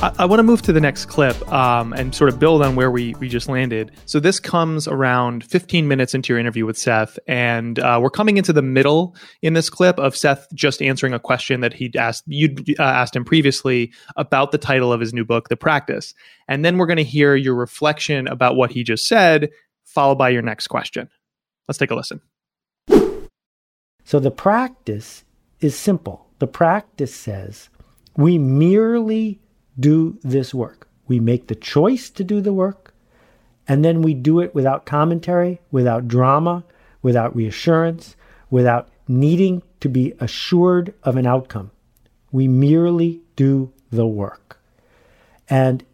[0.05, 2.77] I, I want to move to the next clip um, and sort of build on
[2.77, 3.91] where we, we just landed.
[4.05, 8.37] So this comes around 15 minutes into your interview with Seth, and uh, we're coming
[8.37, 12.25] into the middle in this clip of Seth just answering a question that he'd asked
[12.27, 16.13] you'd uh, asked him previously about the title of his new book, The Practice,
[16.49, 19.49] and then we're going to hear your reflection about what he just said,
[19.87, 21.09] followed by your next question.
[21.67, 22.21] Let's take a listen.
[24.05, 25.25] So the practice
[25.61, 26.27] is simple.
[26.41, 27.71] The practice says
[28.19, 29.41] we merely
[29.79, 30.89] do this work.
[31.07, 32.95] We make the choice to do the work,
[33.69, 36.65] and then we do it without commentary, without drama,
[37.03, 38.17] without reassurance,
[38.51, 41.71] without needing to be assured of an outcome.
[42.33, 44.59] We merely do the work.
[45.49, 45.85] And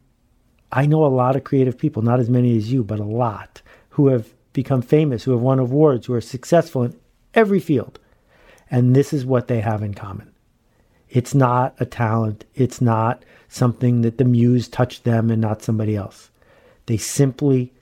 [0.72, 3.62] I know a lot of creative people, not as many as you, but a lot,
[3.90, 6.98] who have become famous, who have won awards, who are successful in
[7.34, 7.98] every field.
[8.70, 10.29] And this is what they have in common.
[11.10, 12.44] It's not a talent.
[12.54, 16.30] It's not something that the muse touched them and not somebody else.
[16.86, 17.72] They simply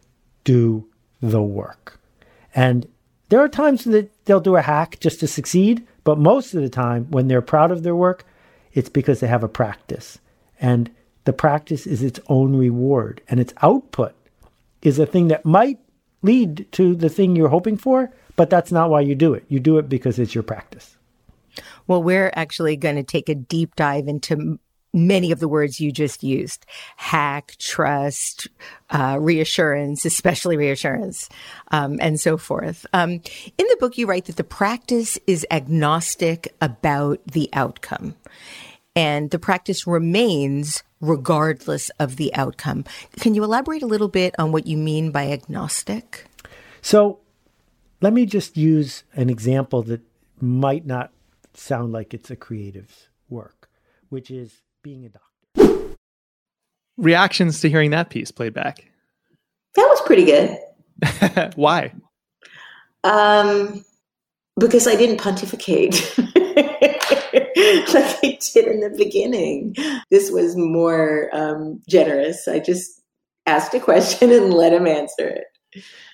[0.45, 0.87] do
[1.21, 2.01] the work.
[2.55, 2.89] And
[3.29, 6.71] there are times that they'll do a hack just to succeed, but most of the
[6.71, 8.25] time, when they're proud of their work,
[8.73, 10.19] it's because they have a practice.
[10.61, 10.91] And
[11.25, 14.15] the practice is its own reward, and its output
[14.81, 15.79] is a thing that might
[16.23, 19.45] lead to the thing you're hoping for, but that's not why you do it.
[19.49, 20.98] You do it because it's your practice.
[21.87, 24.59] Well, we're actually going to take a deep dive into
[24.95, 26.65] many of the words you just used
[26.97, 28.49] hack, trust,
[28.91, 31.29] uh, reassurance, especially reassurance,
[31.71, 32.87] um, and so forth.
[32.93, 38.15] Um, in the book, you write that the practice is agnostic about the outcome.
[38.97, 42.85] And the practice remains regardless of the outcome.
[43.21, 46.25] Can you elaborate a little bit on what you mean by agnostic?
[46.83, 47.21] So,
[48.01, 50.01] let me just use an example that
[50.41, 51.13] might not
[51.59, 53.69] sound like it's a creative's work,
[54.09, 55.97] which is being a doctor.
[56.97, 58.91] Reactions to hearing that piece played back.
[59.75, 60.59] That was pretty good.
[61.57, 61.93] Why?
[63.05, 63.85] Um,
[64.59, 66.35] because I didn't pontificate like
[68.25, 69.75] I did in the beginning.
[70.11, 72.49] This was more um, generous.
[72.49, 73.01] I just
[73.47, 75.45] asked a question and let him answer it.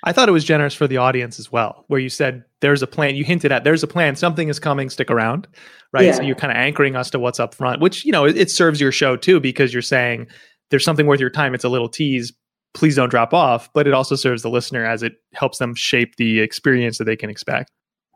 [0.02, 2.86] I thought it was generous for the audience as well, where you said there's a
[2.86, 3.14] plan.
[3.14, 5.46] You hinted at there's a plan, something is coming, stick around,
[5.92, 6.06] right?
[6.06, 6.12] Yeah.
[6.12, 8.50] So you're kind of anchoring us to what's up front, which you know it, it,
[8.50, 10.26] serves your show too because you're saying
[10.70, 11.54] there's something worth your time.
[11.54, 12.32] It's a little tease.
[12.72, 16.16] Please don't drop off, but it also serves the listener as it helps them shape
[16.16, 17.70] the experience that they can expect.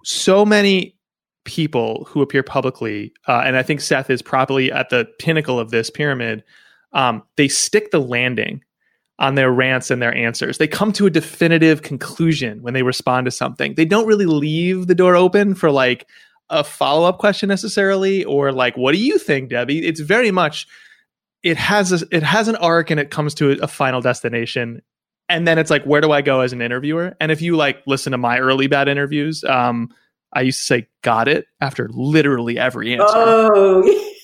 [0.04, 0.96] So many
[1.44, 5.70] people who appear publicly, uh, and I think Seth is probably at the pinnacle of
[5.70, 6.42] this pyramid.
[6.92, 8.62] Um, they stick the landing
[9.18, 10.58] on their rants and their answers.
[10.58, 13.74] They come to a definitive conclusion when they respond to something.
[13.74, 16.06] They don't really leave the door open for like
[16.50, 19.86] a follow up question necessarily, or like, what do you think, Debbie?
[19.86, 20.66] It's very much
[21.42, 24.82] it has a, it has an arc and it comes to a, a final destination,
[25.28, 27.16] and then it's like, where do I go as an interviewer?
[27.20, 29.90] And if you like listen to my early bad interviews, um,
[30.32, 33.04] I used to say "got it" after literally every answer.
[33.08, 33.82] Oh,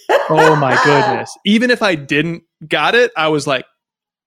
[0.31, 1.37] oh my goodness!
[1.45, 3.67] Even if I didn't got it, I was like,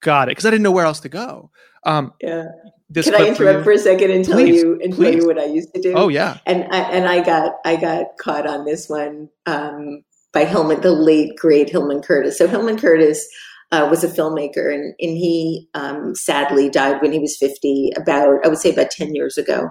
[0.01, 1.51] "Got it," because I didn't know where else to go.
[1.83, 2.45] Um, yeah.
[2.89, 5.13] this Can I clip for interrupt for a second and tell Please, you and tell
[5.13, 5.93] you what I used to do?
[5.95, 10.45] Oh yeah, and I, and I got I got caught on this one um, by
[10.45, 12.37] Hillman, the late great Hillman Curtis.
[12.37, 13.27] So Hillman Curtis
[13.71, 17.91] uh, was a filmmaker, and and he um, sadly died when he was fifty.
[17.97, 19.69] About I would say about ten years ago,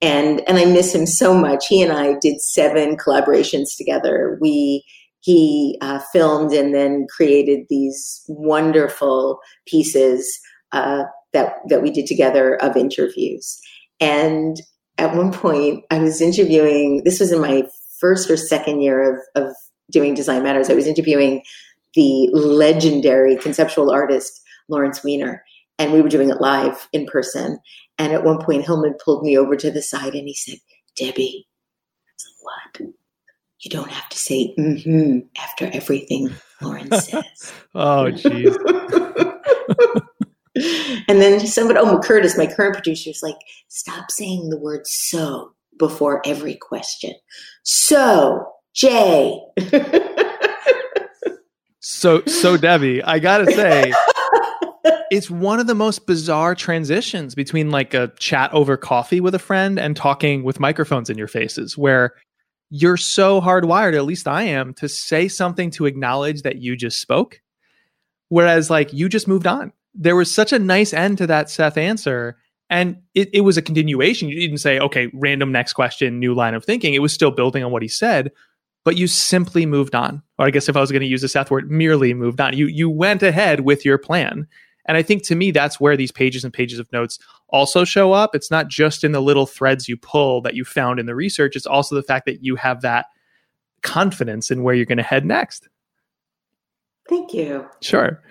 [0.00, 1.66] and and I miss him so much.
[1.68, 4.38] He and I did seven collaborations together.
[4.40, 4.84] We
[5.22, 10.28] he uh, filmed and then created these wonderful pieces
[10.72, 13.60] uh, that that we did together of interviews.
[14.00, 14.60] And
[14.98, 17.02] at one point, I was interviewing.
[17.04, 17.62] This was in my
[18.00, 19.54] first or second year of of
[19.90, 20.68] doing Design Matters.
[20.68, 21.42] I was interviewing
[21.94, 25.44] the legendary conceptual artist Lawrence Weiner,
[25.78, 27.58] and we were doing it live in person.
[27.96, 30.58] And at one point, Hillman pulled me over to the side and he said,
[30.96, 31.46] "Debbie,
[32.40, 32.92] like, what?
[33.62, 38.56] You don't have to say mm-hmm after everything Lauren says." oh jeez.
[41.08, 45.52] and then somebody, oh, Curtis, my current producer, is like, stop saying the word so
[45.78, 47.14] before every question.
[47.62, 49.40] So, Jay.
[51.84, 53.92] So so Debbie, I gotta say,
[55.10, 59.40] it's one of the most bizarre transitions between like a chat over coffee with a
[59.40, 62.14] friend and talking with microphones in your faces, where
[62.74, 67.02] you're so hardwired, at least I am, to say something to acknowledge that you just
[67.02, 67.38] spoke.
[68.30, 69.74] Whereas like you just moved on.
[69.94, 72.38] There was such a nice end to that Seth answer.
[72.70, 74.30] And it, it was a continuation.
[74.30, 76.94] You didn't say, okay, random next question, new line of thinking.
[76.94, 78.32] It was still building on what he said,
[78.86, 80.22] but you simply moved on.
[80.38, 82.56] Or I guess if I was going to use the Seth word, merely moved on.
[82.56, 84.46] You you went ahead with your plan.
[84.86, 87.18] And I think to me, that's where these pages and pages of notes
[87.52, 88.34] also show up.
[88.34, 91.54] It's not just in the little threads you pull that you found in the research,
[91.56, 93.06] it's also the fact that you have that
[93.82, 95.68] confidence in where you're going to head next.
[97.08, 97.68] Thank you.
[97.80, 98.22] Sure.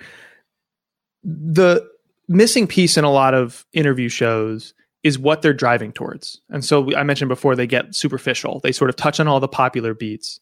[1.24, 1.88] The
[2.28, 6.42] missing piece in a lot of interview shows is what they're driving towards.
[6.50, 8.60] And so I mentioned before, they get superficial.
[8.60, 10.40] They sort of touch on all the popular beats.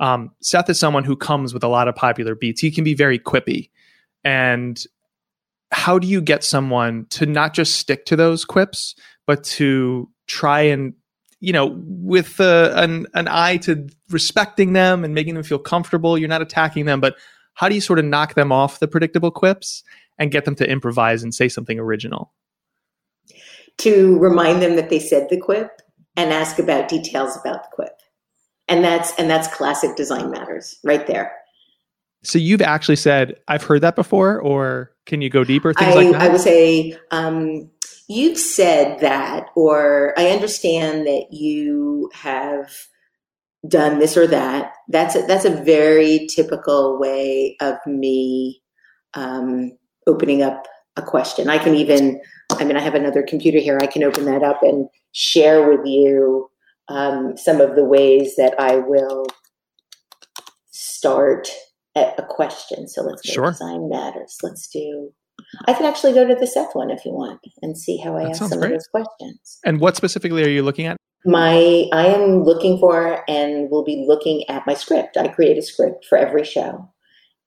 [0.00, 2.60] Um, Seth is someone who comes with a lot of popular beats.
[2.60, 3.70] He can be very quippy.
[4.24, 4.82] And
[5.70, 8.94] how do you get someone to not just stick to those quips,
[9.26, 10.94] but to try and,
[11.40, 16.18] you know, with uh, an, an eye to respecting them and making them feel comfortable?
[16.18, 17.16] You're not attacking them, but
[17.54, 19.82] how do you sort of knock them off the predictable quips
[20.18, 22.32] and get them to improvise and say something original?
[23.78, 25.80] To remind them that they said the quip
[26.16, 27.96] and ask about details about the quip.
[28.68, 31.32] And that's and that's classic design matters right there.
[32.22, 35.72] So you've actually said, I've heard that before, or can you go deeper?
[35.72, 36.22] Things I, like that?
[36.22, 37.70] I would say um,
[38.08, 42.70] you've said that, or I understand that you have
[43.66, 44.72] done this or that.
[44.88, 48.62] That's a, that's a very typical way of me
[49.14, 49.72] um,
[50.06, 51.48] opening up a question.
[51.48, 52.20] I can even,
[52.52, 53.78] I mean, I have another computer here.
[53.80, 56.50] I can open that up and share with you
[56.88, 59.26] um, some of the ways that I will
[60.70, 61.48] start
[62.00, 62.88] at a question.
[62.88, 63.50] So let's go Sure.
[63.50, 64.36] design matters.
[64.42, 65.12] Let's do.
[65.66, 68.24] I can actually go to the Seth one if you want and see how I
[68.24, 68.72] That ask some great.
[68.72, 69.58] of those questions.
[69.64, 70.96] and what specifically are you looking at?
[71.24, 75.16] My I am looking for and will be looking at my script.
[75.18, 76.88] I create a script for every show,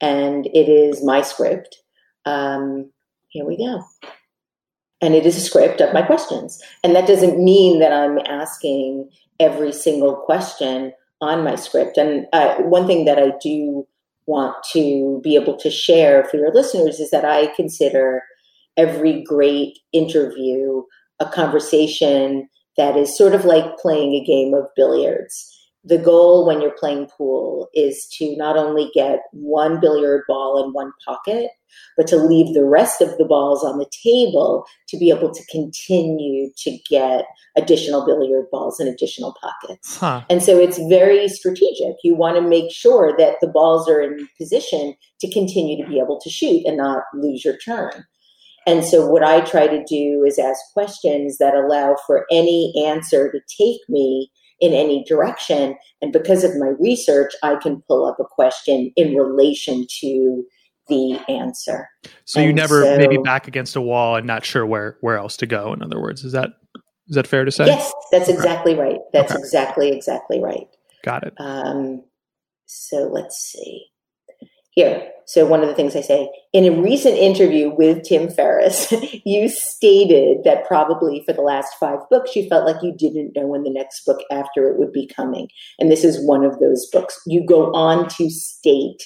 [0.01, 1.77] and it is my script.
[2.25, 2.91] Um,
[3.29, 3.83] here we go.
[5.01, 6.61] And it is a script of my questions.
[6.83, 11.97] And that doesn't mean that I'm asking every single question on my script.
[11.97, 13.85] And uh, one thing that I do
[14.25, 18.23] want to be able to share for your listeners is that I consider
[18.77, 20.81] every great interview
[21.19, 25.52] a conversation that is sort of like playing a game of billiards.
[25.85, 30.71] The goal when you're playing pool is to not only get one billiard ball in
[30.71, 31.49] one pocket,
[31.97, 35.43] but to leave the rest of the balls on the table to be able to
[35.51, 37.25] continue to get
[37.57, 39.97] additional billiard balls in additional pockets.
[39.97, 40.23] Huh.
[40.29, 41.95] And so it's very strategic.
[42.03, 45.99] You want to make sure that the balls are in position to continue to be
[45.99, 48.05] able to shoot and not lose your turn.
[48.65, 53.31] And so what I try to do is ask questions that allow for any answer
[53.31, 54.31] to take me
[54.63, 55.75] in any direction.
[56.01, 60.43] And because of my research, I can pull up a question in relation to
[60.87, 61.89] the answer.
[62.23, 65.35] So you never so- maybe back against a wall and not sure where where else
[65.37, 65.73] to go.
[65.73, 66.51] In other words, is that
[67.09, 67.65] is that fair to say?
[67.65, 68.99] Yes, that's exactly right.
[69.11, 69.39] That's Okay.
[69.39, 70.67] exactly, exactly right.
[71.03, 71.33] Got it.
[71.37, 72.05] Um,
[72.65, 73.87] so let's see.
[74.75, 78.91] Here, so one of the things I say in a recent interview with Tim Ferriss,
[79.25, 83.47] you stated that probably for the last five books, you felt like you didn't know
[83.47, 85.47] when the next book after it would be coming.
[85.79, 87.19] And this is one of those books.
[87.25, 89.03] You go on to state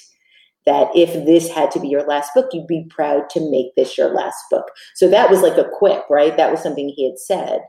[0.66, 3.96] that if this had to be your last book, you'd be proud to make this
[3.96, 4.66] your last book.
[4.96, 6.36] So that was like a quip, right?
[6.36, 7.60] That was something he had said.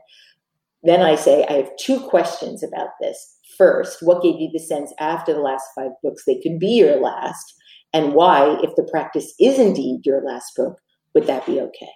[0.82, 3.36] Then I say, I have two questions about this.
[3.56, 6.96] First, what gave you the sense after the last five books they could be your
[6.96, 7.54] last?
[7.92, 10.78] And why, if the practice is indeed your last book,
[11.14, 11.90] would that be okay?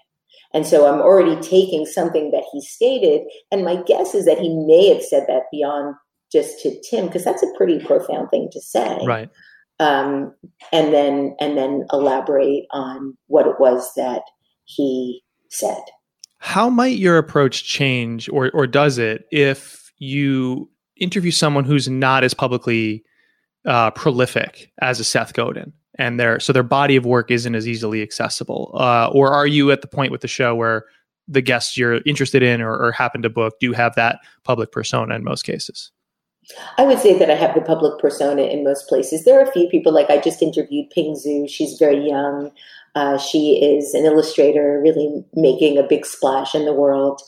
[0.52, 4.48] And so I'm already taking something that he stated, and my guess is that he
[4.48, 5.96] may have said that beyond
[6.30, 8.98] just to Tim, because that's a pretty profound thing to say.
[9.04, 9.28] Right.
[9.80, 10.32] Um,
[10.72, 14.22] and then and then elaborate on what it was that
[14.64, 15.82] he said.
[16.38, 22.22] How might your approach change, or or does it, if you interview someone who's not
[22.22, 23.02] as publicly
[23.66, 25.72] uh, prolific as a Seth Godin?
[25.98, 29.70] And their so their body of work isn't as easily accessible uh, or are you
[29.70, 30.84] at the point with the show where
[31.26, 35.14] the guests you're interested in or, or happen to book do have that public persona
[35.14, 35.90] in most cases
[36.76, 39.24] I would say that I have the public persona in most places.
[39.24, 41.48] There are a few people, like I just interviewed Ping Zhu.
[41.48, 42.50] She's very young.
[42.94, 47.20] Uh, she is an illustrator, really making a big splash in the world.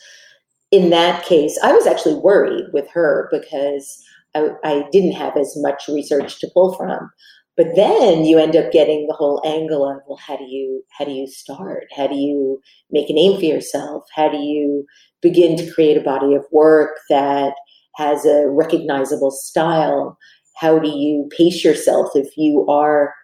[0.71, 4.03] In that case, I was actually worried with her because
[4.35, 7.11] I, I didn't have as much research to pull from.
[7.57, 11.05] But then you end up getting the whole angle of, well, how do you how
[11.05, 11.87] do you start?
[11.95, 14.05] How do you make a name for yourself?
[14.15, 14.85] How do you
[15.23, 17.55] begin to create a body of work that
[17.95, 20.19] has a recognizable style?
[20.57, 23.15] How do you pace yourself if you are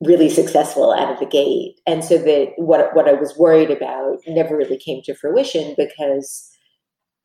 [0.00, 1.80] really successful out of the gate?
[1.86, 6.50] And so that what what I was worried about never really came to fruition because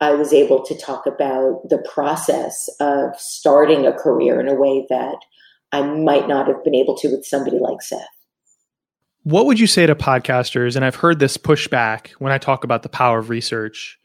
[0.00, 4.86] I was able to talk about the process of starting a career in a way
[4.88, 5.16] that
[5.72, 8.00] I might not have been able to with somebody like Seth.
[9.22, 10.76] What would you say to podcasters?
[10.76, 13.98] And I've heard this pushback when I talk about the power of research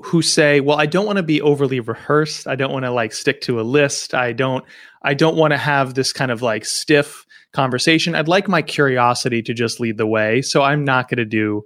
[0.00, 2.46] who say, well, I don't want to be overly rehearsed.
[2.46, 4.14] I don't want to like stick to a list.
[4.14, 4.64] I don't,
[5.02, 8.14] I don't want to have this kind of like stiff conversation.
[8.14, 10.40] I'd like my curiosity to just lead the way.
[10.40, 11.64] So I'm not going to do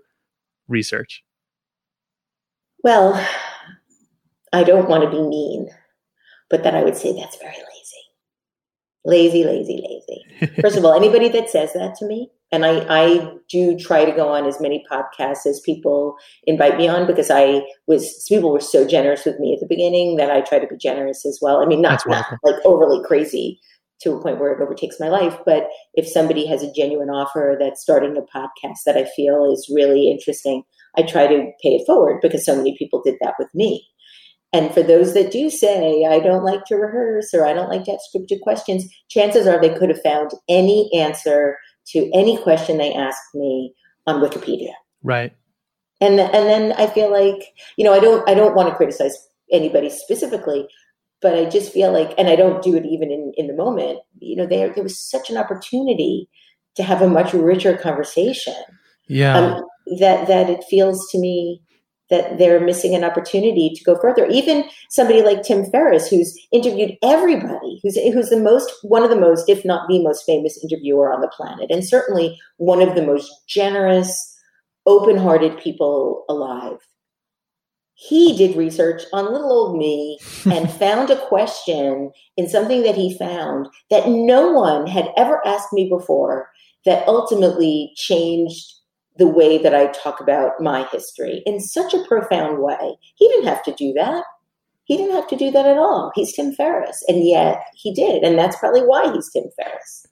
[0.66, 1.22] research.
[2.82, 3.14] Well,
[4.52, 5.68] I don't want to be mean,
[6.50, 7.56] but then I would say that's very
[9.04, 10.52] lazy, lazy, lazy.
[10.60, 14.12] First of all, anybody that says that to me, and I, I do try to
[14.12, 18.60] go on as many podcasts as people invite me on because I was people were
[18.60, 21.62] so generous with me at the beginning that I try to be generous as well.
[21.62, 23.58] I mean, not, not like overly crazy
[24.02, 27.56] to a point where it overtakes my life, but if somebody has a genuine offer
[27.58, 30.64] that's starting a podcast that I feel is really interesting,
[30.98, 33.86] I try to pay it forward because so many people did that with me.
[34.52, 37.84] And for those that do say, I don't like to rehearse or I don't like
[37.84, 41.56] to have scripted questions, chances are they could have found any answer
[41.88, 43.72] to any question they asked me
[44.06, 44.72] on Wikipedia.
[45.02, 45.34] Right.
[46.00, 49.16] And and then I feel like, you know, I don't I don't want to criticize
[49.50, 50.66] anybody specifically,
[51.20, 54.00] but I just feel like and I don't do it even in, in the moment,
[54.18, 56.28] you know, there there was such an opportunity
[56.74, 58.56] to have a much richer conversation.
[59.08, 59.38] Yeah.
[59.38, 59.64] Um,
[59.98, 61.62] that that it feels to me
[62.12, 64.26] that they're missing an opportunity to go further.
[64.26, 69.16] Even somebody like Tim Ferriss, who's interviewed everybody, who's who's the most one of the
[69.16, 73.04] most, if not the most famous interviewer on the planet, and certainly one of the
[73.04, 74.38] most generous,
[74.84, 76.78] open-hearted people alive.
[77.94, 83.16] He did research on little old me and found a question in something that he
[83.16, 86.50] found that no one had ever asked me before
[86.84, 88.81] that ultimately changed
[89.16, 92.96] the way that I talk about my history in such a profound way.
[93.16, 94.24] He didn't have to do that.
[94.84, 96.10] He didn't have to do that at all.
[96.14, 97.04] He's Tim Ferriss.
[97.08, 98.22] And yet he did.
[98.22, 100.06] And that's probably why he's Tim Ferriss.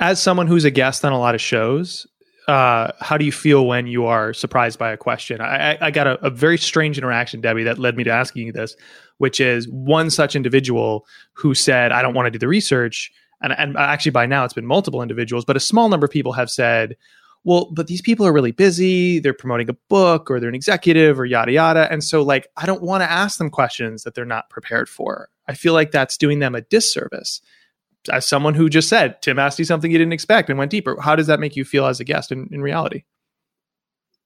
[0.00, 2.06] As someone who's a guest on a lot of shows,
[2.48, 5.40] uh, how do you feel when you are surprised by a question?
[5.40, 8.52] I, I got a, a, very strange interaction, Debbie, that led me to asking you
[8.52, 8.74] this,
[9.18, 13.12] which is one such individual who said, I don't want to do the research.
[13.42, 16.32] And, and actually, by now, it's been multiple individuals, but a small number of people
[16.32, 16.96] have said,
[17.44, 19.18] well, but these people are really busy.
[19.18, 21.90] They're promoting a book or they're an executive or yada, yada.
[21.90, 25.28] And so, like, I don't want to ask them questions that they're not prepared for.
[25.46, 27.40] I feel like that's doing them a disservice.
[28.12, 31.00] As someone who just said, Tim asked you something you didn't expect and went deeper,
[31.00, 33.04] how does that make you feel as a guest in, in reality?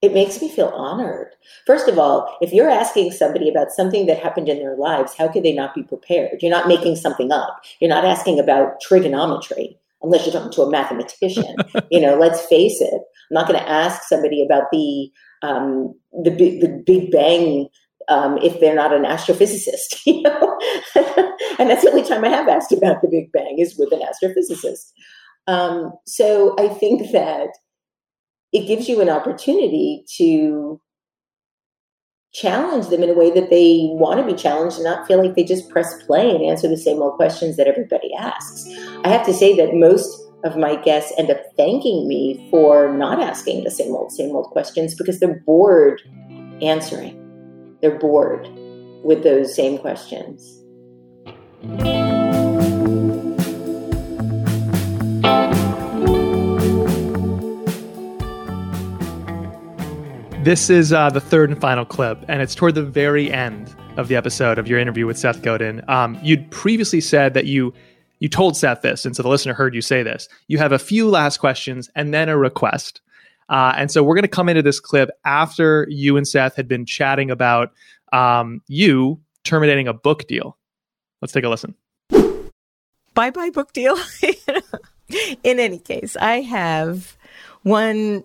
[0.03, 1.29] It makes me feel honored.
[1.65, 5.29] First of all, if you're asking somebody about something that happened in their lives, how
[5.29, 6.43] could they not be prepared?
[6.43, 7.63] You're not making something up.
[7.81, 11.57] You're not asking about trigonometry unless you're talking to a mathematician.
[11.90, 12.92] you know, let's face it.
[12.92, 15.11] I'm not going to ask somebody about the
[15.42, 17.68] um, the, the Big Bang
[18.09, 20.59] um, if they're not an astrophysicist, you know.
[21.59, 24.00] and that's the only time I have asked about the Big Bang is with an
[24.00, 24.92] astrophysicist.
[25.46, 27.48] Um, so I think that
[28.53, 30.80] it gives you an opportunity to
[32.33, 35.37] challenge them in a way that they want to be challenged and not feel like
[35.37, 38.66] they just press play and answer the same old questions that everybody asks.
[39.05, 43.20] I have to say that most of my guests end up thanking me for not
[43.20, 46.03] asking the same old, same old questions because they're bored
[46.62, 47.18] answering.
[47.80, 48.49] They're bored
[49.05, 50.62] with those same questions.
[60.43, 64.09] This is uh, the third and final clip, and it's toward the very end of
[64.09, 65.84] the episode of your interview with Seth Godin.
[65.86, 67.72] Um, you'd previously said that you
[68.18, 70.28] you told Seth this, and so the listener heard you say this.
[70.49, 73.01] You have a few last questions and then a request.
[73.51, 76.66] Uh, and so we're going to come into this clip after you and Seth had
[76.66, 77.70] been chatting about
[78.12, 80.59] um, you terminating a book deal.
[81.20, 81.76] Let's take a listen.
[83.14, 83.97] Bye bye book deal.
[85.45, 87.16] In any case, I have
[87.62, 88.24] one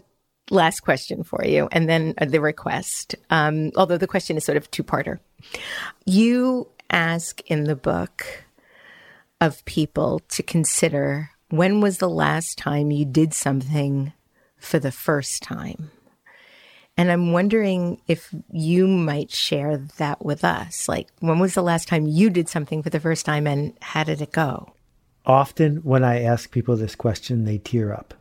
[0.50, 3.16] last question for you and then uh, the request.
[3.30, 5.20] Um, although the question is sort of two parter.
[6.06, 8.46] You ask in the book
[9.40, 14.14] of people to consider when was the last time you did something
[14.58, 15.92] for the first time?
[16.98, 20.88] And I'm wondering if you might share that with us.
[20.90, 24.04] Like, when was the last time you did something for the first time and how
[24.04, 24.74] did it go?
[25.24, 28.16] Often, when I ask people this question, they tear up.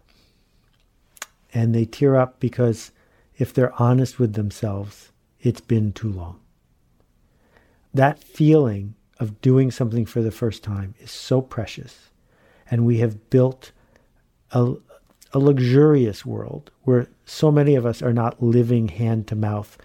[1.57, 2.92] And they tear up because
[3.38, 6.38] if they're honest with themselves, it's been too long.
[7.94, 12.11] That feeling of doing something for the first time is so precious.
[12.70, 13.72] And we have built
[14.50, 14.74] a,
[15.32, 19.78] a luxurious world where so many of us are not living hand to mouth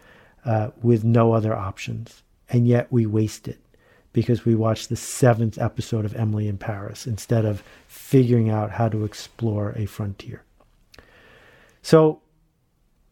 [0.43, 2.21] uh, with no other options.
[2.49, 3.61] And yet we waste it
[4.11, 8.89] because we watch the seventh episode of Emily in Paris instead of figuring out how
[8.89, 10.43] to explore a frontier.
[11.81, 12.21] So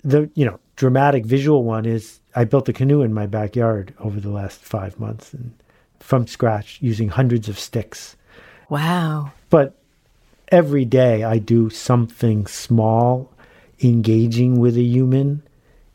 [0.04, 4.20] the you know dramatic visual one is I built a canoe in my backyard over
[4.20, 5.54] the last five months and
[6.00, 8.16] from scratch using hundreds of sticks.
[8.70, 9.32] Wow.
[9.50, 9.76] But
[10.50, 13.32] every day I do something small,
[13.82, 15.44] engaging with a human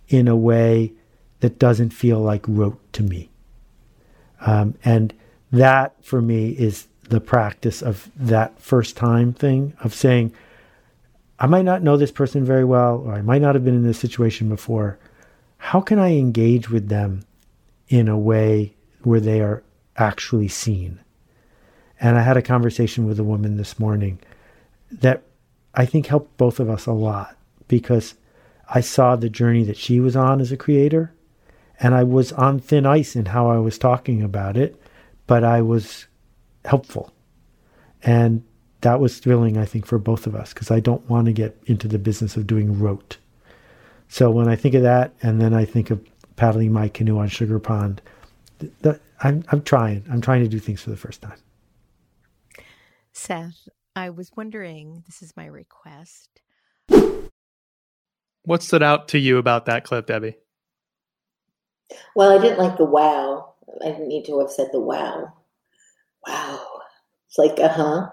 [0.08, 0.92] in a way
[1.40, 3.30] that doesn't feel like rote to me.
[4.40, 5.14] Um, and
[5.52, 10.32] that for me is the practice of that first time thing of saying,
[11.38, 13.82] I might not know this person very well, or I might not have been in
[13.82, 14.98] this situation before.
[15.58, 17.24] How can I engage with them
[17.88, 19.62] in a way where they are
[19.96, 21.00] actually seen?
[22.00, 24.20] And I had a conversation with a woman this morning
[24.90, 25.22] that
[25.74, 28.14] I think helped both of us a lot because
[28.68, 31.12] I saw the journey that she was on as a creator
[31.80, 34.80] and I was on thin ice in how I was talking about it,
[35.26, 36.06] but I was
[36.64, 37.12] helpful.
[38.02, 38.44] And
[38.84, 41.56] that was thrilling, I think, for both of us because I don't want to get
[41.64, 43.16] into the business of doing rote.
[44.08, 46.04] So when I think of that, and then I think of
[46.36, 48.02] paddling my canoe on Sugar Pond,
[48.82, 50.04] the, I'm, I'm trying.
[50.10, 51.38] I'm trying to do things for the first time.
[53.12, 56.42] Seth, I was wondering this is my request.
[58.42, 60.36] What stood out to you about that clip, Debbie?
[62.14, 63.54] Well, I didn't like the wow.
[63.82, 65.32] I didn't need to have said the wow.
[66.28, 66.73] Wow.
[67.36, 68.10] It's like, uh huh.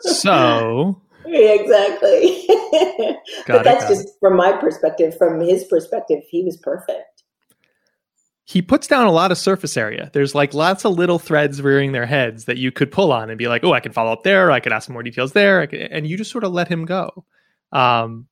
[0.00, 1.00] so.
[1.26, 2.44] yeah, exactly.
[3.46, 4.14] but it, that's just it.
[4.18, 5.16] from my perspective.
[5.16, 7.22] From his perspective, he was perfect.
[8.44, 10.10] He puts down a lot of surface area.
[10.12, 13.38] There's like lots of little threads rearing their heads that you could pull on and
[13.38, 14.50] be like, oh, I can follow up there.
[14.50, 15.64] I could ask more details there.
[15.68, 17.24] Could, and you just sort of let him go.
[17.70, 18.26] Um,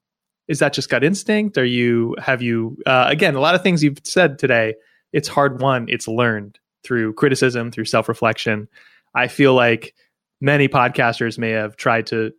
[0.49, 1.57] is that just gut instinct?
[1.59, 4.74] Are you, have you, uh, again, a lot of things you've said today,
[5.12, 8.66] it's hard won, it's learned through criticism, through self reflection.
[9.14, 9.94] I feel like
[10.40, 12.32] many podcasters may have tried to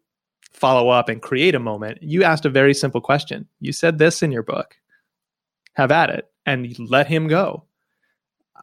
[0.54, 2.02] follow up and create a moment.
[2.02, 3.48] You asked a very simple question.
[3.60, 4.76] You said this in your book.
[5.74, 7.64] Have at it and let him go.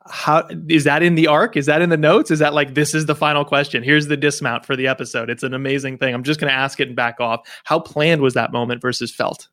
[0.09, 1.57] How is that in the arc?
[1.57, 2.31] Is that in the notes?
[2.31, 3.83] Is that like this is the final question?
[3.83, 5.31] Here's the dismount for the episode.
[5.31, 6.15] It's an amazing thing.
[6.15, 7.49] I'm just going to ask it and back off.
[7.65, 9.49] How planned was that moment versus felt?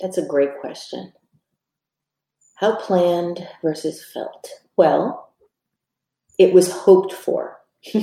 [0.00, 1.12] That's a great question.
[2.56, 4.48] How planned versus felt?
[4.76, 5.27] Well,
[6.38, 7.56] it was hoped for.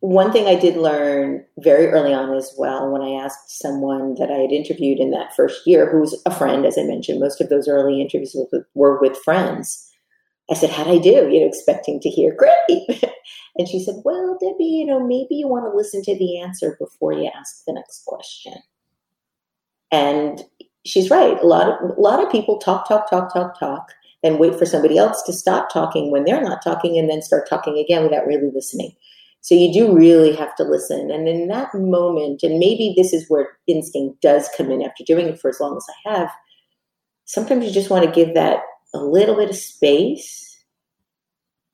[0.00, 4.30] One thing I did learn very early on as well when I asked someone that
[4.30, 7.40] I had interviewed in that first year, who was a friend, as I mentioned, most
[7.40, 8.36] of those early interviews
[8.74, 9.90] were with friends.
[10.50, 11.28] I said, How'd I do?
[11.28, 13.02] You know, expecting to hear, Great.
[13.56, 16.76] and she said, Well, Debbie, you know, maybe you want to listen to the answer
[16.78, 18.54] before you ask the next question.
[19.90, 20.44] And
[20.86, 21.38] she's right.
[21.42, 23.92] A lot of a lot of people talk, talk, talk, talk, talk,
[24.22, 27.48] and wait for somebody else to stop talking when they're not talking, and then start
[27.48, 28.92] talking again without really listening.
[29.40, 31.10] So you do really have to listen.
[31.10, 35.28] And in that moment, and maybe this is where instinct does come in after doing
[35.28, 36.30] it for as long as I have,
[37.24, 38.60] sometimes you just want to give that
[38.94, 40.56] a little bit of space.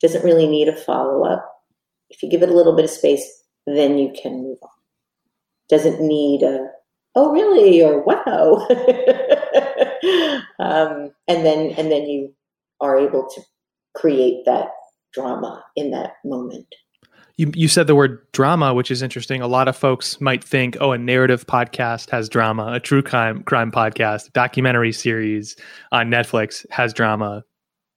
[0.00, 1.50] Doesn't really need a follow up.
[2.10, 3.26] If you give it a little bit of space,
[3.66, 4.68] then you can move on.
[5.70, 6.68] Doesn't need a,
[7.14, 8.68] oh really, or wow.
[10.58, 12.34] um, and then and then you
[12.80, 13.40] are able to
[13.94, 14.68] create that
[15.12, 16.66] drama in that moment.
[17.36, 19.40] You, you said the word drama, which is interesting.
[19.40, 23.42] A lot of folks might think, oh, a narrative podcast has drama, a true crime
[23.42, 25.56] crime podcast, documentary series
[25.90, 27.42] on Netflix has drama,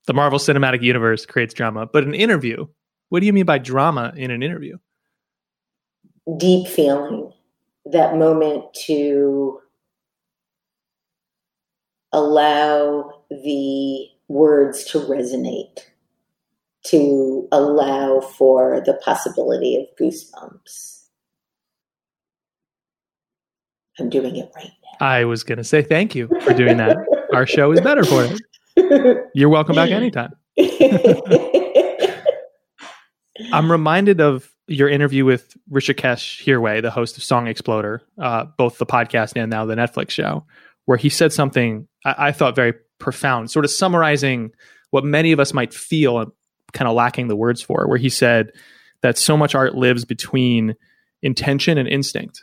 [0.08, 1.86] the Marvel Cinematic Universe creates drama.
[1.86, 2.66] But an interview,
[3.10, 4.78] what do you mean by drama in an interview?
[6.38, 7.30] Deep feeling,
[7.84, 9.60] that moment to
[12.18, 15.78] allow the words to resonate
[16.86, 21.04] to allow for the possibility of goosebumps.
[23.98, 25.06] I'm doing it right now.
[25.06, 26.96] I was going to say thank you for doing that.
[27.34, 28.40] Our show is better for it.
[29.34, 30.32] You're welcome back anytime.
[33.52, 38.78] I'm reminded of your interview with Hrishikesh Hirway, the host of Song Exploder, uh, both
[38.78, 40.44] the podcast and now the Netflix show,
[40.88, 44.52] where he said something I, I thought very profound, sort of summarizing
[44.88, 46.32] what many of us might feel
[46.72, 48.52] kind of lacking the words for, where he said
[49.02, 50.76] that so much art lives between
[51.20, 52.42] intention and instinct.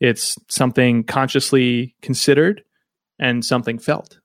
[0.00, 2.64] It's something consciously considered
[3.20, 4.18] and something felt.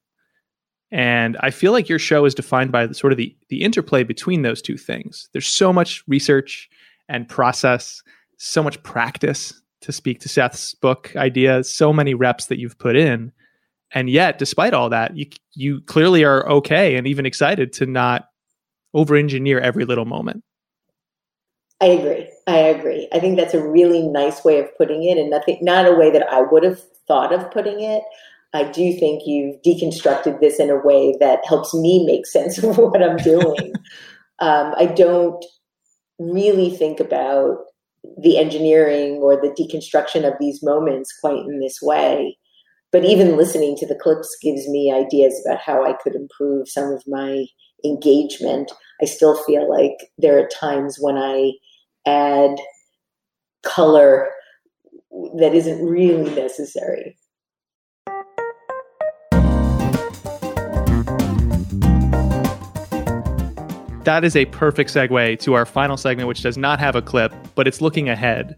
[0.90, 4.02] And I feel like your show is defined by the, sort of the, the interplay
[4.02, 5.30] between those two things.
[5.32, 6.72] There's so much research
[7.08, 8.02] and process,
[8.38, 12.96] so much practice to speak to Seth's book idea, so many reps that you've put
[12.96, 13.32] in.
[13.94, 18.26] And yet, despite all that, you you clearly are okay and even excited to not
[18.94, 20.44] over engineer every little moment.
[21.82, 22.30] I agree.
[22.46, 23.08] I agree.
[23.14, 26.12] I think that's a really nice way of putting it, and nothing, not a way
[26.12, 28.04] that I would have thought of putting it.
[28.54, 32.78] I do think you've deconstructed this in a way that helps me make sense of
[32.78, 33.74] what I'm doing.
[34.40, 35.44] um, I don't
[36.20, 37.58] really think about
[38.22, 42.38] the engineering or the deconstruction of these moments quite in this way.
[42.92, 46.92] But even listening to the clips gives me ideas about how I could improve some
[46.92, 47.46] of my
[47.86, 51.52] engagement, I still feel like there are times when I
[52.08, 52.58] add
[53.64, 54.30] color
[55.38, 57.16] that isn't really necessary.
[64.04, 67.32] That is a perfect segue to our final segment, which does not have a clip,
[67.54, 68.56] but it's looking ahead.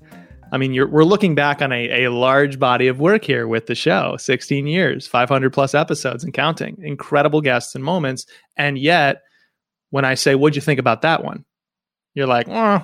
[0.52, 3.76] I mean, we're looking back on a, a large body of work here with the
[3.76, 8.26] show 16 years, 500 plus episodes and counting, incredible guests and moments.
[8.58, 9.22] And yet,
[9.92, 11.46] when I say, What'd you think about that one?
[12.16, 12.84] You're like, Oh,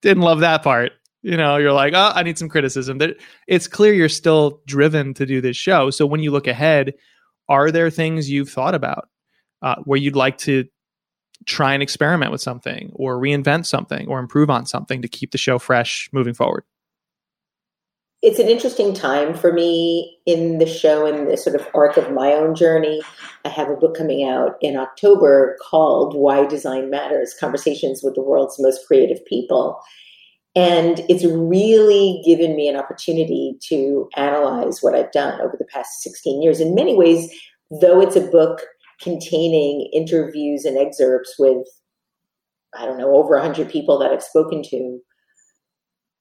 [0.00, 0.92] didn't love that part.
[1.22, 3.00] You know, you're like, Oh, I need some criticism.
[3.48, 5.90] It's clear you're still driven to do this show.
[5.90, 6.94] So when you look ahead,
[7.48, 9.08] are there things you've thought about
[9.60, 10.66] uh, where you'd like to
[11.46, 15.38] try and experiment with something or reinvent something or improve on something to keep the
[15.38, 16.62] show fresh moving forward?
[18.22, 22.12] It's an interesting time for me in the show and the sort of arc of
[22.12, 23.02] my own journey.
[23.44, 28.22] I have a book coming out in October called Why Design Matters Conversations with the
[28.22, 29.80] World's Most Creative People.
[30.54, 36.02] And it's really given me an opportunity to analyze what I've done over the past
[36.02, 36.60] 16 years.
[36.60, 37.28] In many ways,
[37.80, 38.60] though it's a book
[39.00, 41.66] containing interviews and excerpts with,
[42.78, 45.00] I don't know, over 100 people that I've spoken to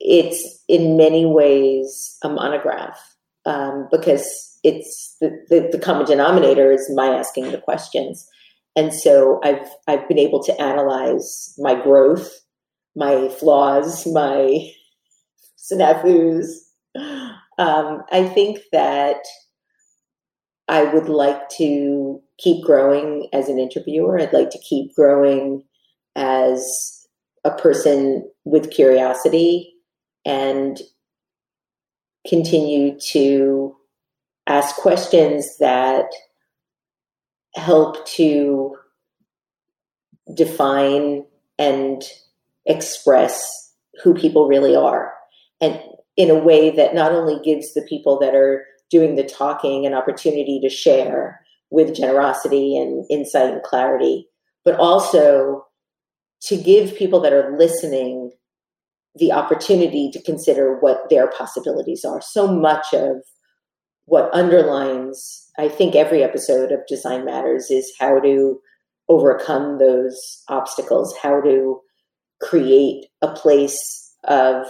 [0.03, 2.99] it's in many ways a monograph
[3.45, 8.27] um, because it's the, the, the, common denominator is my asking the questions.
[8.75, 12.31] And so i've i've been able to analyze my growth
[12.95, 14.69] my flaws my
[15.71, 16.47] snafus.
[17.57, 19.23] Um, i think that
[20.69, 24.19] i would like to keep growing as an interviewer.
[24.19, 25.63] I'd like to keep growing
[26.15, 27.05] as
[27.43, 29.70] a person with curiosity
[30.25, 30.79] and
[32.27, 33.75] continue to
[34.47, 36.05] ask questions that
[37.55, 38.75] help to
[40.33, 41.25] define
[41.57, 42.03] and
[42.65, 45.13] express who people really are.
[45.59, 45.79] And
[46.17, 49.93] in a way that not only gives the people that are doing the talking an
[49.93, 54.27] opportunity to share with generosity and insight and clarity
[54.63, 55.65] but also
[56.41, 58.31] to give people that are listening
[59.15, 62.21] the opportunity to consider what their possibilities are.
[62.21, 63.17] So much of
[64.05, 68.59] what underlines I think every episode of Design Matters is how to
[69.09, 71.79] overcome those obstacles, how to
[72.41, 74.67] create a place of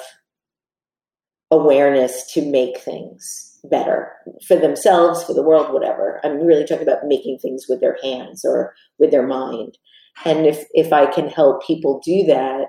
[1.52, 4.12] awareness to make things better
[4.48, 6.20] for themselves, for the world, whatever.
[6.24, 9.78] I'm really talking about making things with their hands or with their mind.
[10.26, 12.68] And if if I can help people do that,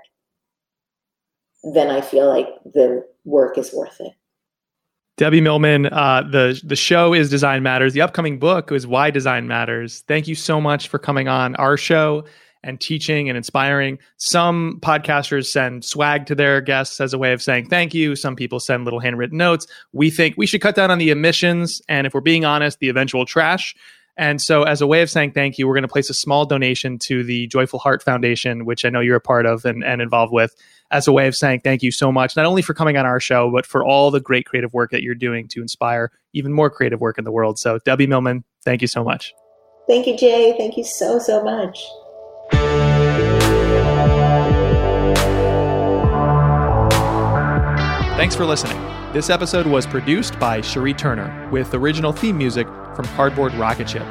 [1.62, 4.12] then I feel like the work is worth it.
[5.18, 7.92] Debbie Millman, uh, the the show is Design Matters.
[7.92, 10.02] The upcoming book is Why Design Matters.
[10.08, 12.24] Thank you so much for coming on our show
[12.64, 13.98] and teaching and inspiring.
[14.16, 18.16] Some podcasters send swag to their guests as a way of saying thank you.
[18.16, 19.66] Some people send little handwritten notes.
[19.92, 22.88] We think we should cut down on the emissions and, if we're being honest, the
[22.88, 23.74] eventual trash.
[24.16, 26.44] And so, as a way of saying thank you, we're going to place a small
[26.44, 30.02] donation to the Joyful Heart Foundation, which I know you're a part of and, and
[30.02, 30.54] involved with,
[30.90, 33.20] as a way of saying thank you so much, not only for coming on our
[33.20, 36.68] show, but for all the great creative work that you're doing to inspire even more
[36.68, 37.58] creative work in the world.
[37.58, 39.32] So, Debbie Millman, thank you so much.
[39.88, 40.54] Thank you, Jay.
[40.58, 41.82] Thank you so, so much.
[48.16, 48.91] Thanks for listening.
[49.12, 54.06] This episode was produced by Cherie Turner with original theme music from Cardboard Rocket Ship.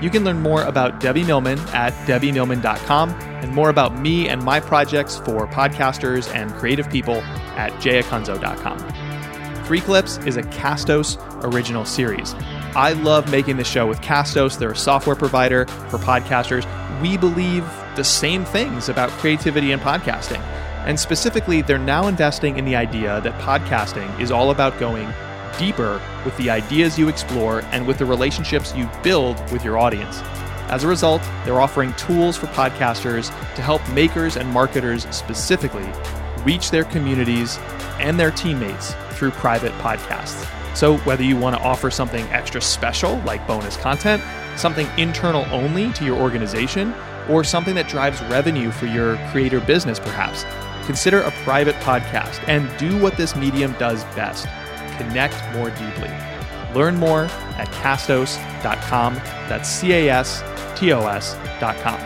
[0.00, 4.60] You can learn more about Debbie Millman at debbiemillman.com and more about me and my
[4.60, 7.16] projects for podcasters and creative people
[7.56, 9.64] at jayacunzo.com.
[9.64, 12.34] Three Clips is a Castos original series.
[12.76, 14.60] I love making the show with Castos.
[14.60, 16.64] They're a software provider for podcasters.
[17.02, 17.64] We believe
[17.96, 20.40] the same things about creativity and podcasting.
[20.86, 25.12] And specifically, they're now investing in the idea that podcasting is all about going
[25.58, 30.20] deeper with the ideas you explore and with the relationships you build with your audience.
[30.68, 33.26] As a result, they're offering tools for podcasters
[33.56, 35.88] to help makers and marketers specifically
[36.44, 37.58] reach their communities
[37.98, 40.46] and their teammates through private podcasts.
[40.76, 44.22] So, whether you want to offer something extra special like bonus content,
[44.56, 46.94] something internal only to your organization,
[47.28, 50.44] or something that drives revenue for your creator business, perhaps,
[50.86, 54.46] consider a private podcast and do what this medium does best
[54.96, 56.10] connect more deeply.
[56.74, 57.24] Learn more
[57.56, 59.14] at castos.com.
[59.48, 60.42] That's C A S
[60.78, 62.00] T O S.com.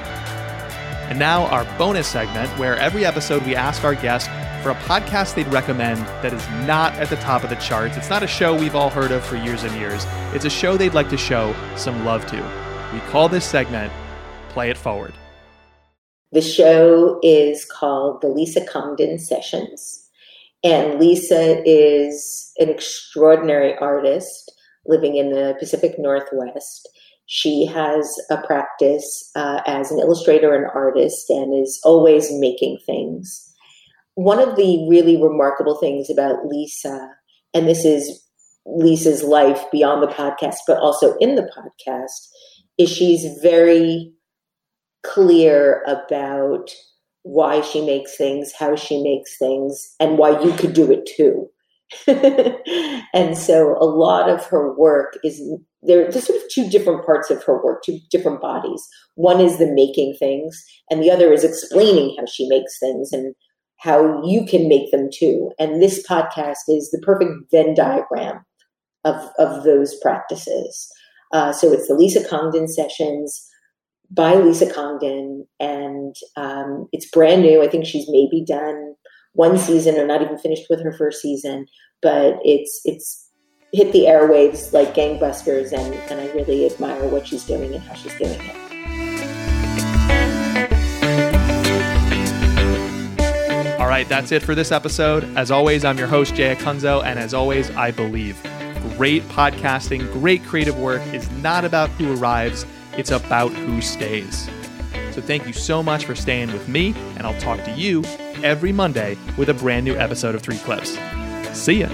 [1.09, 4.29] And now, our bonus segment, where every episode we ask our guest
[4.63, 7.97] for a podcast they'd recommend that is not at the top of the charts.
[7.97, 10.07] It's not a show we've all heard of for years and years.
[10.33, 12.37] It's a show they'd like to show some love to.
[12.93, 13.93] We call this segment
[14.51, 15.15] Play It Forward.
[16.33, 20.07] The show is called the Lisa Congdon Sessions.
[20.63, 24.53] And Lisa is an extraordinary artist
[24.87, 26.89] living in the Pacific Northwest.
[27.27, 33.47] She has a practice uh, as an illustrator and artist and is always making things.
[34.15, 37.09] One of the really remarkable things about Lisa,
[37.55, 38.23] and this is
[38.67, 42.29] Lisa's life beyond the podcast, but also in the podcast,
[42.79, 44.13] is she's very
[45.03, 46.71] clear about
[47.23, 51.49] why she makes things, how she makes things, and why you could do it too.
[53.15, 55.43] and so a lot of her work is
[55.83, 58.87] there there's sort of two different parts of her work, two different bodies.
[59.17, 63.35] One is the making things, and the other is explaining how she makes things and
[63.79, 65.51] how you can make them too.
[65.59, 68.45] And this podcast is the perfect Venn diagram
[69.05, 70.89] of, of those practices.
[71.33, 73.50] Uh, so it's the Lisa Congdon sessions
[74.11, 77.63] by Lisa Congdon, and um, it's brand new.
[77.63, 78.95] I think she's maybe done
[79.35, 81.67] one season or not even finished with her first season,
[82.03, 83.29] but it's it's
[83.73, 87.95] hit the airwaves like gangbusters, and, and I really admire what she's doing and how
[87.95, 88.57] she's doing it.
[93.79, 95.25] All right, that's it for this episode.
[95.37, 98.41] As always, I'm your host, Jay Acunzo, and as always, I believe
[98.97, 102.67] great podcasting, great creative work is not about who arrives
[103.01, 104.49] it's about who stays.
[105.11, 108.05] So thank you so much for staying with me, and I'll talk to you
[108.45, 110.97] every Monday with a brand new episode of Three Clips.
[111.53, 111.89] See ya.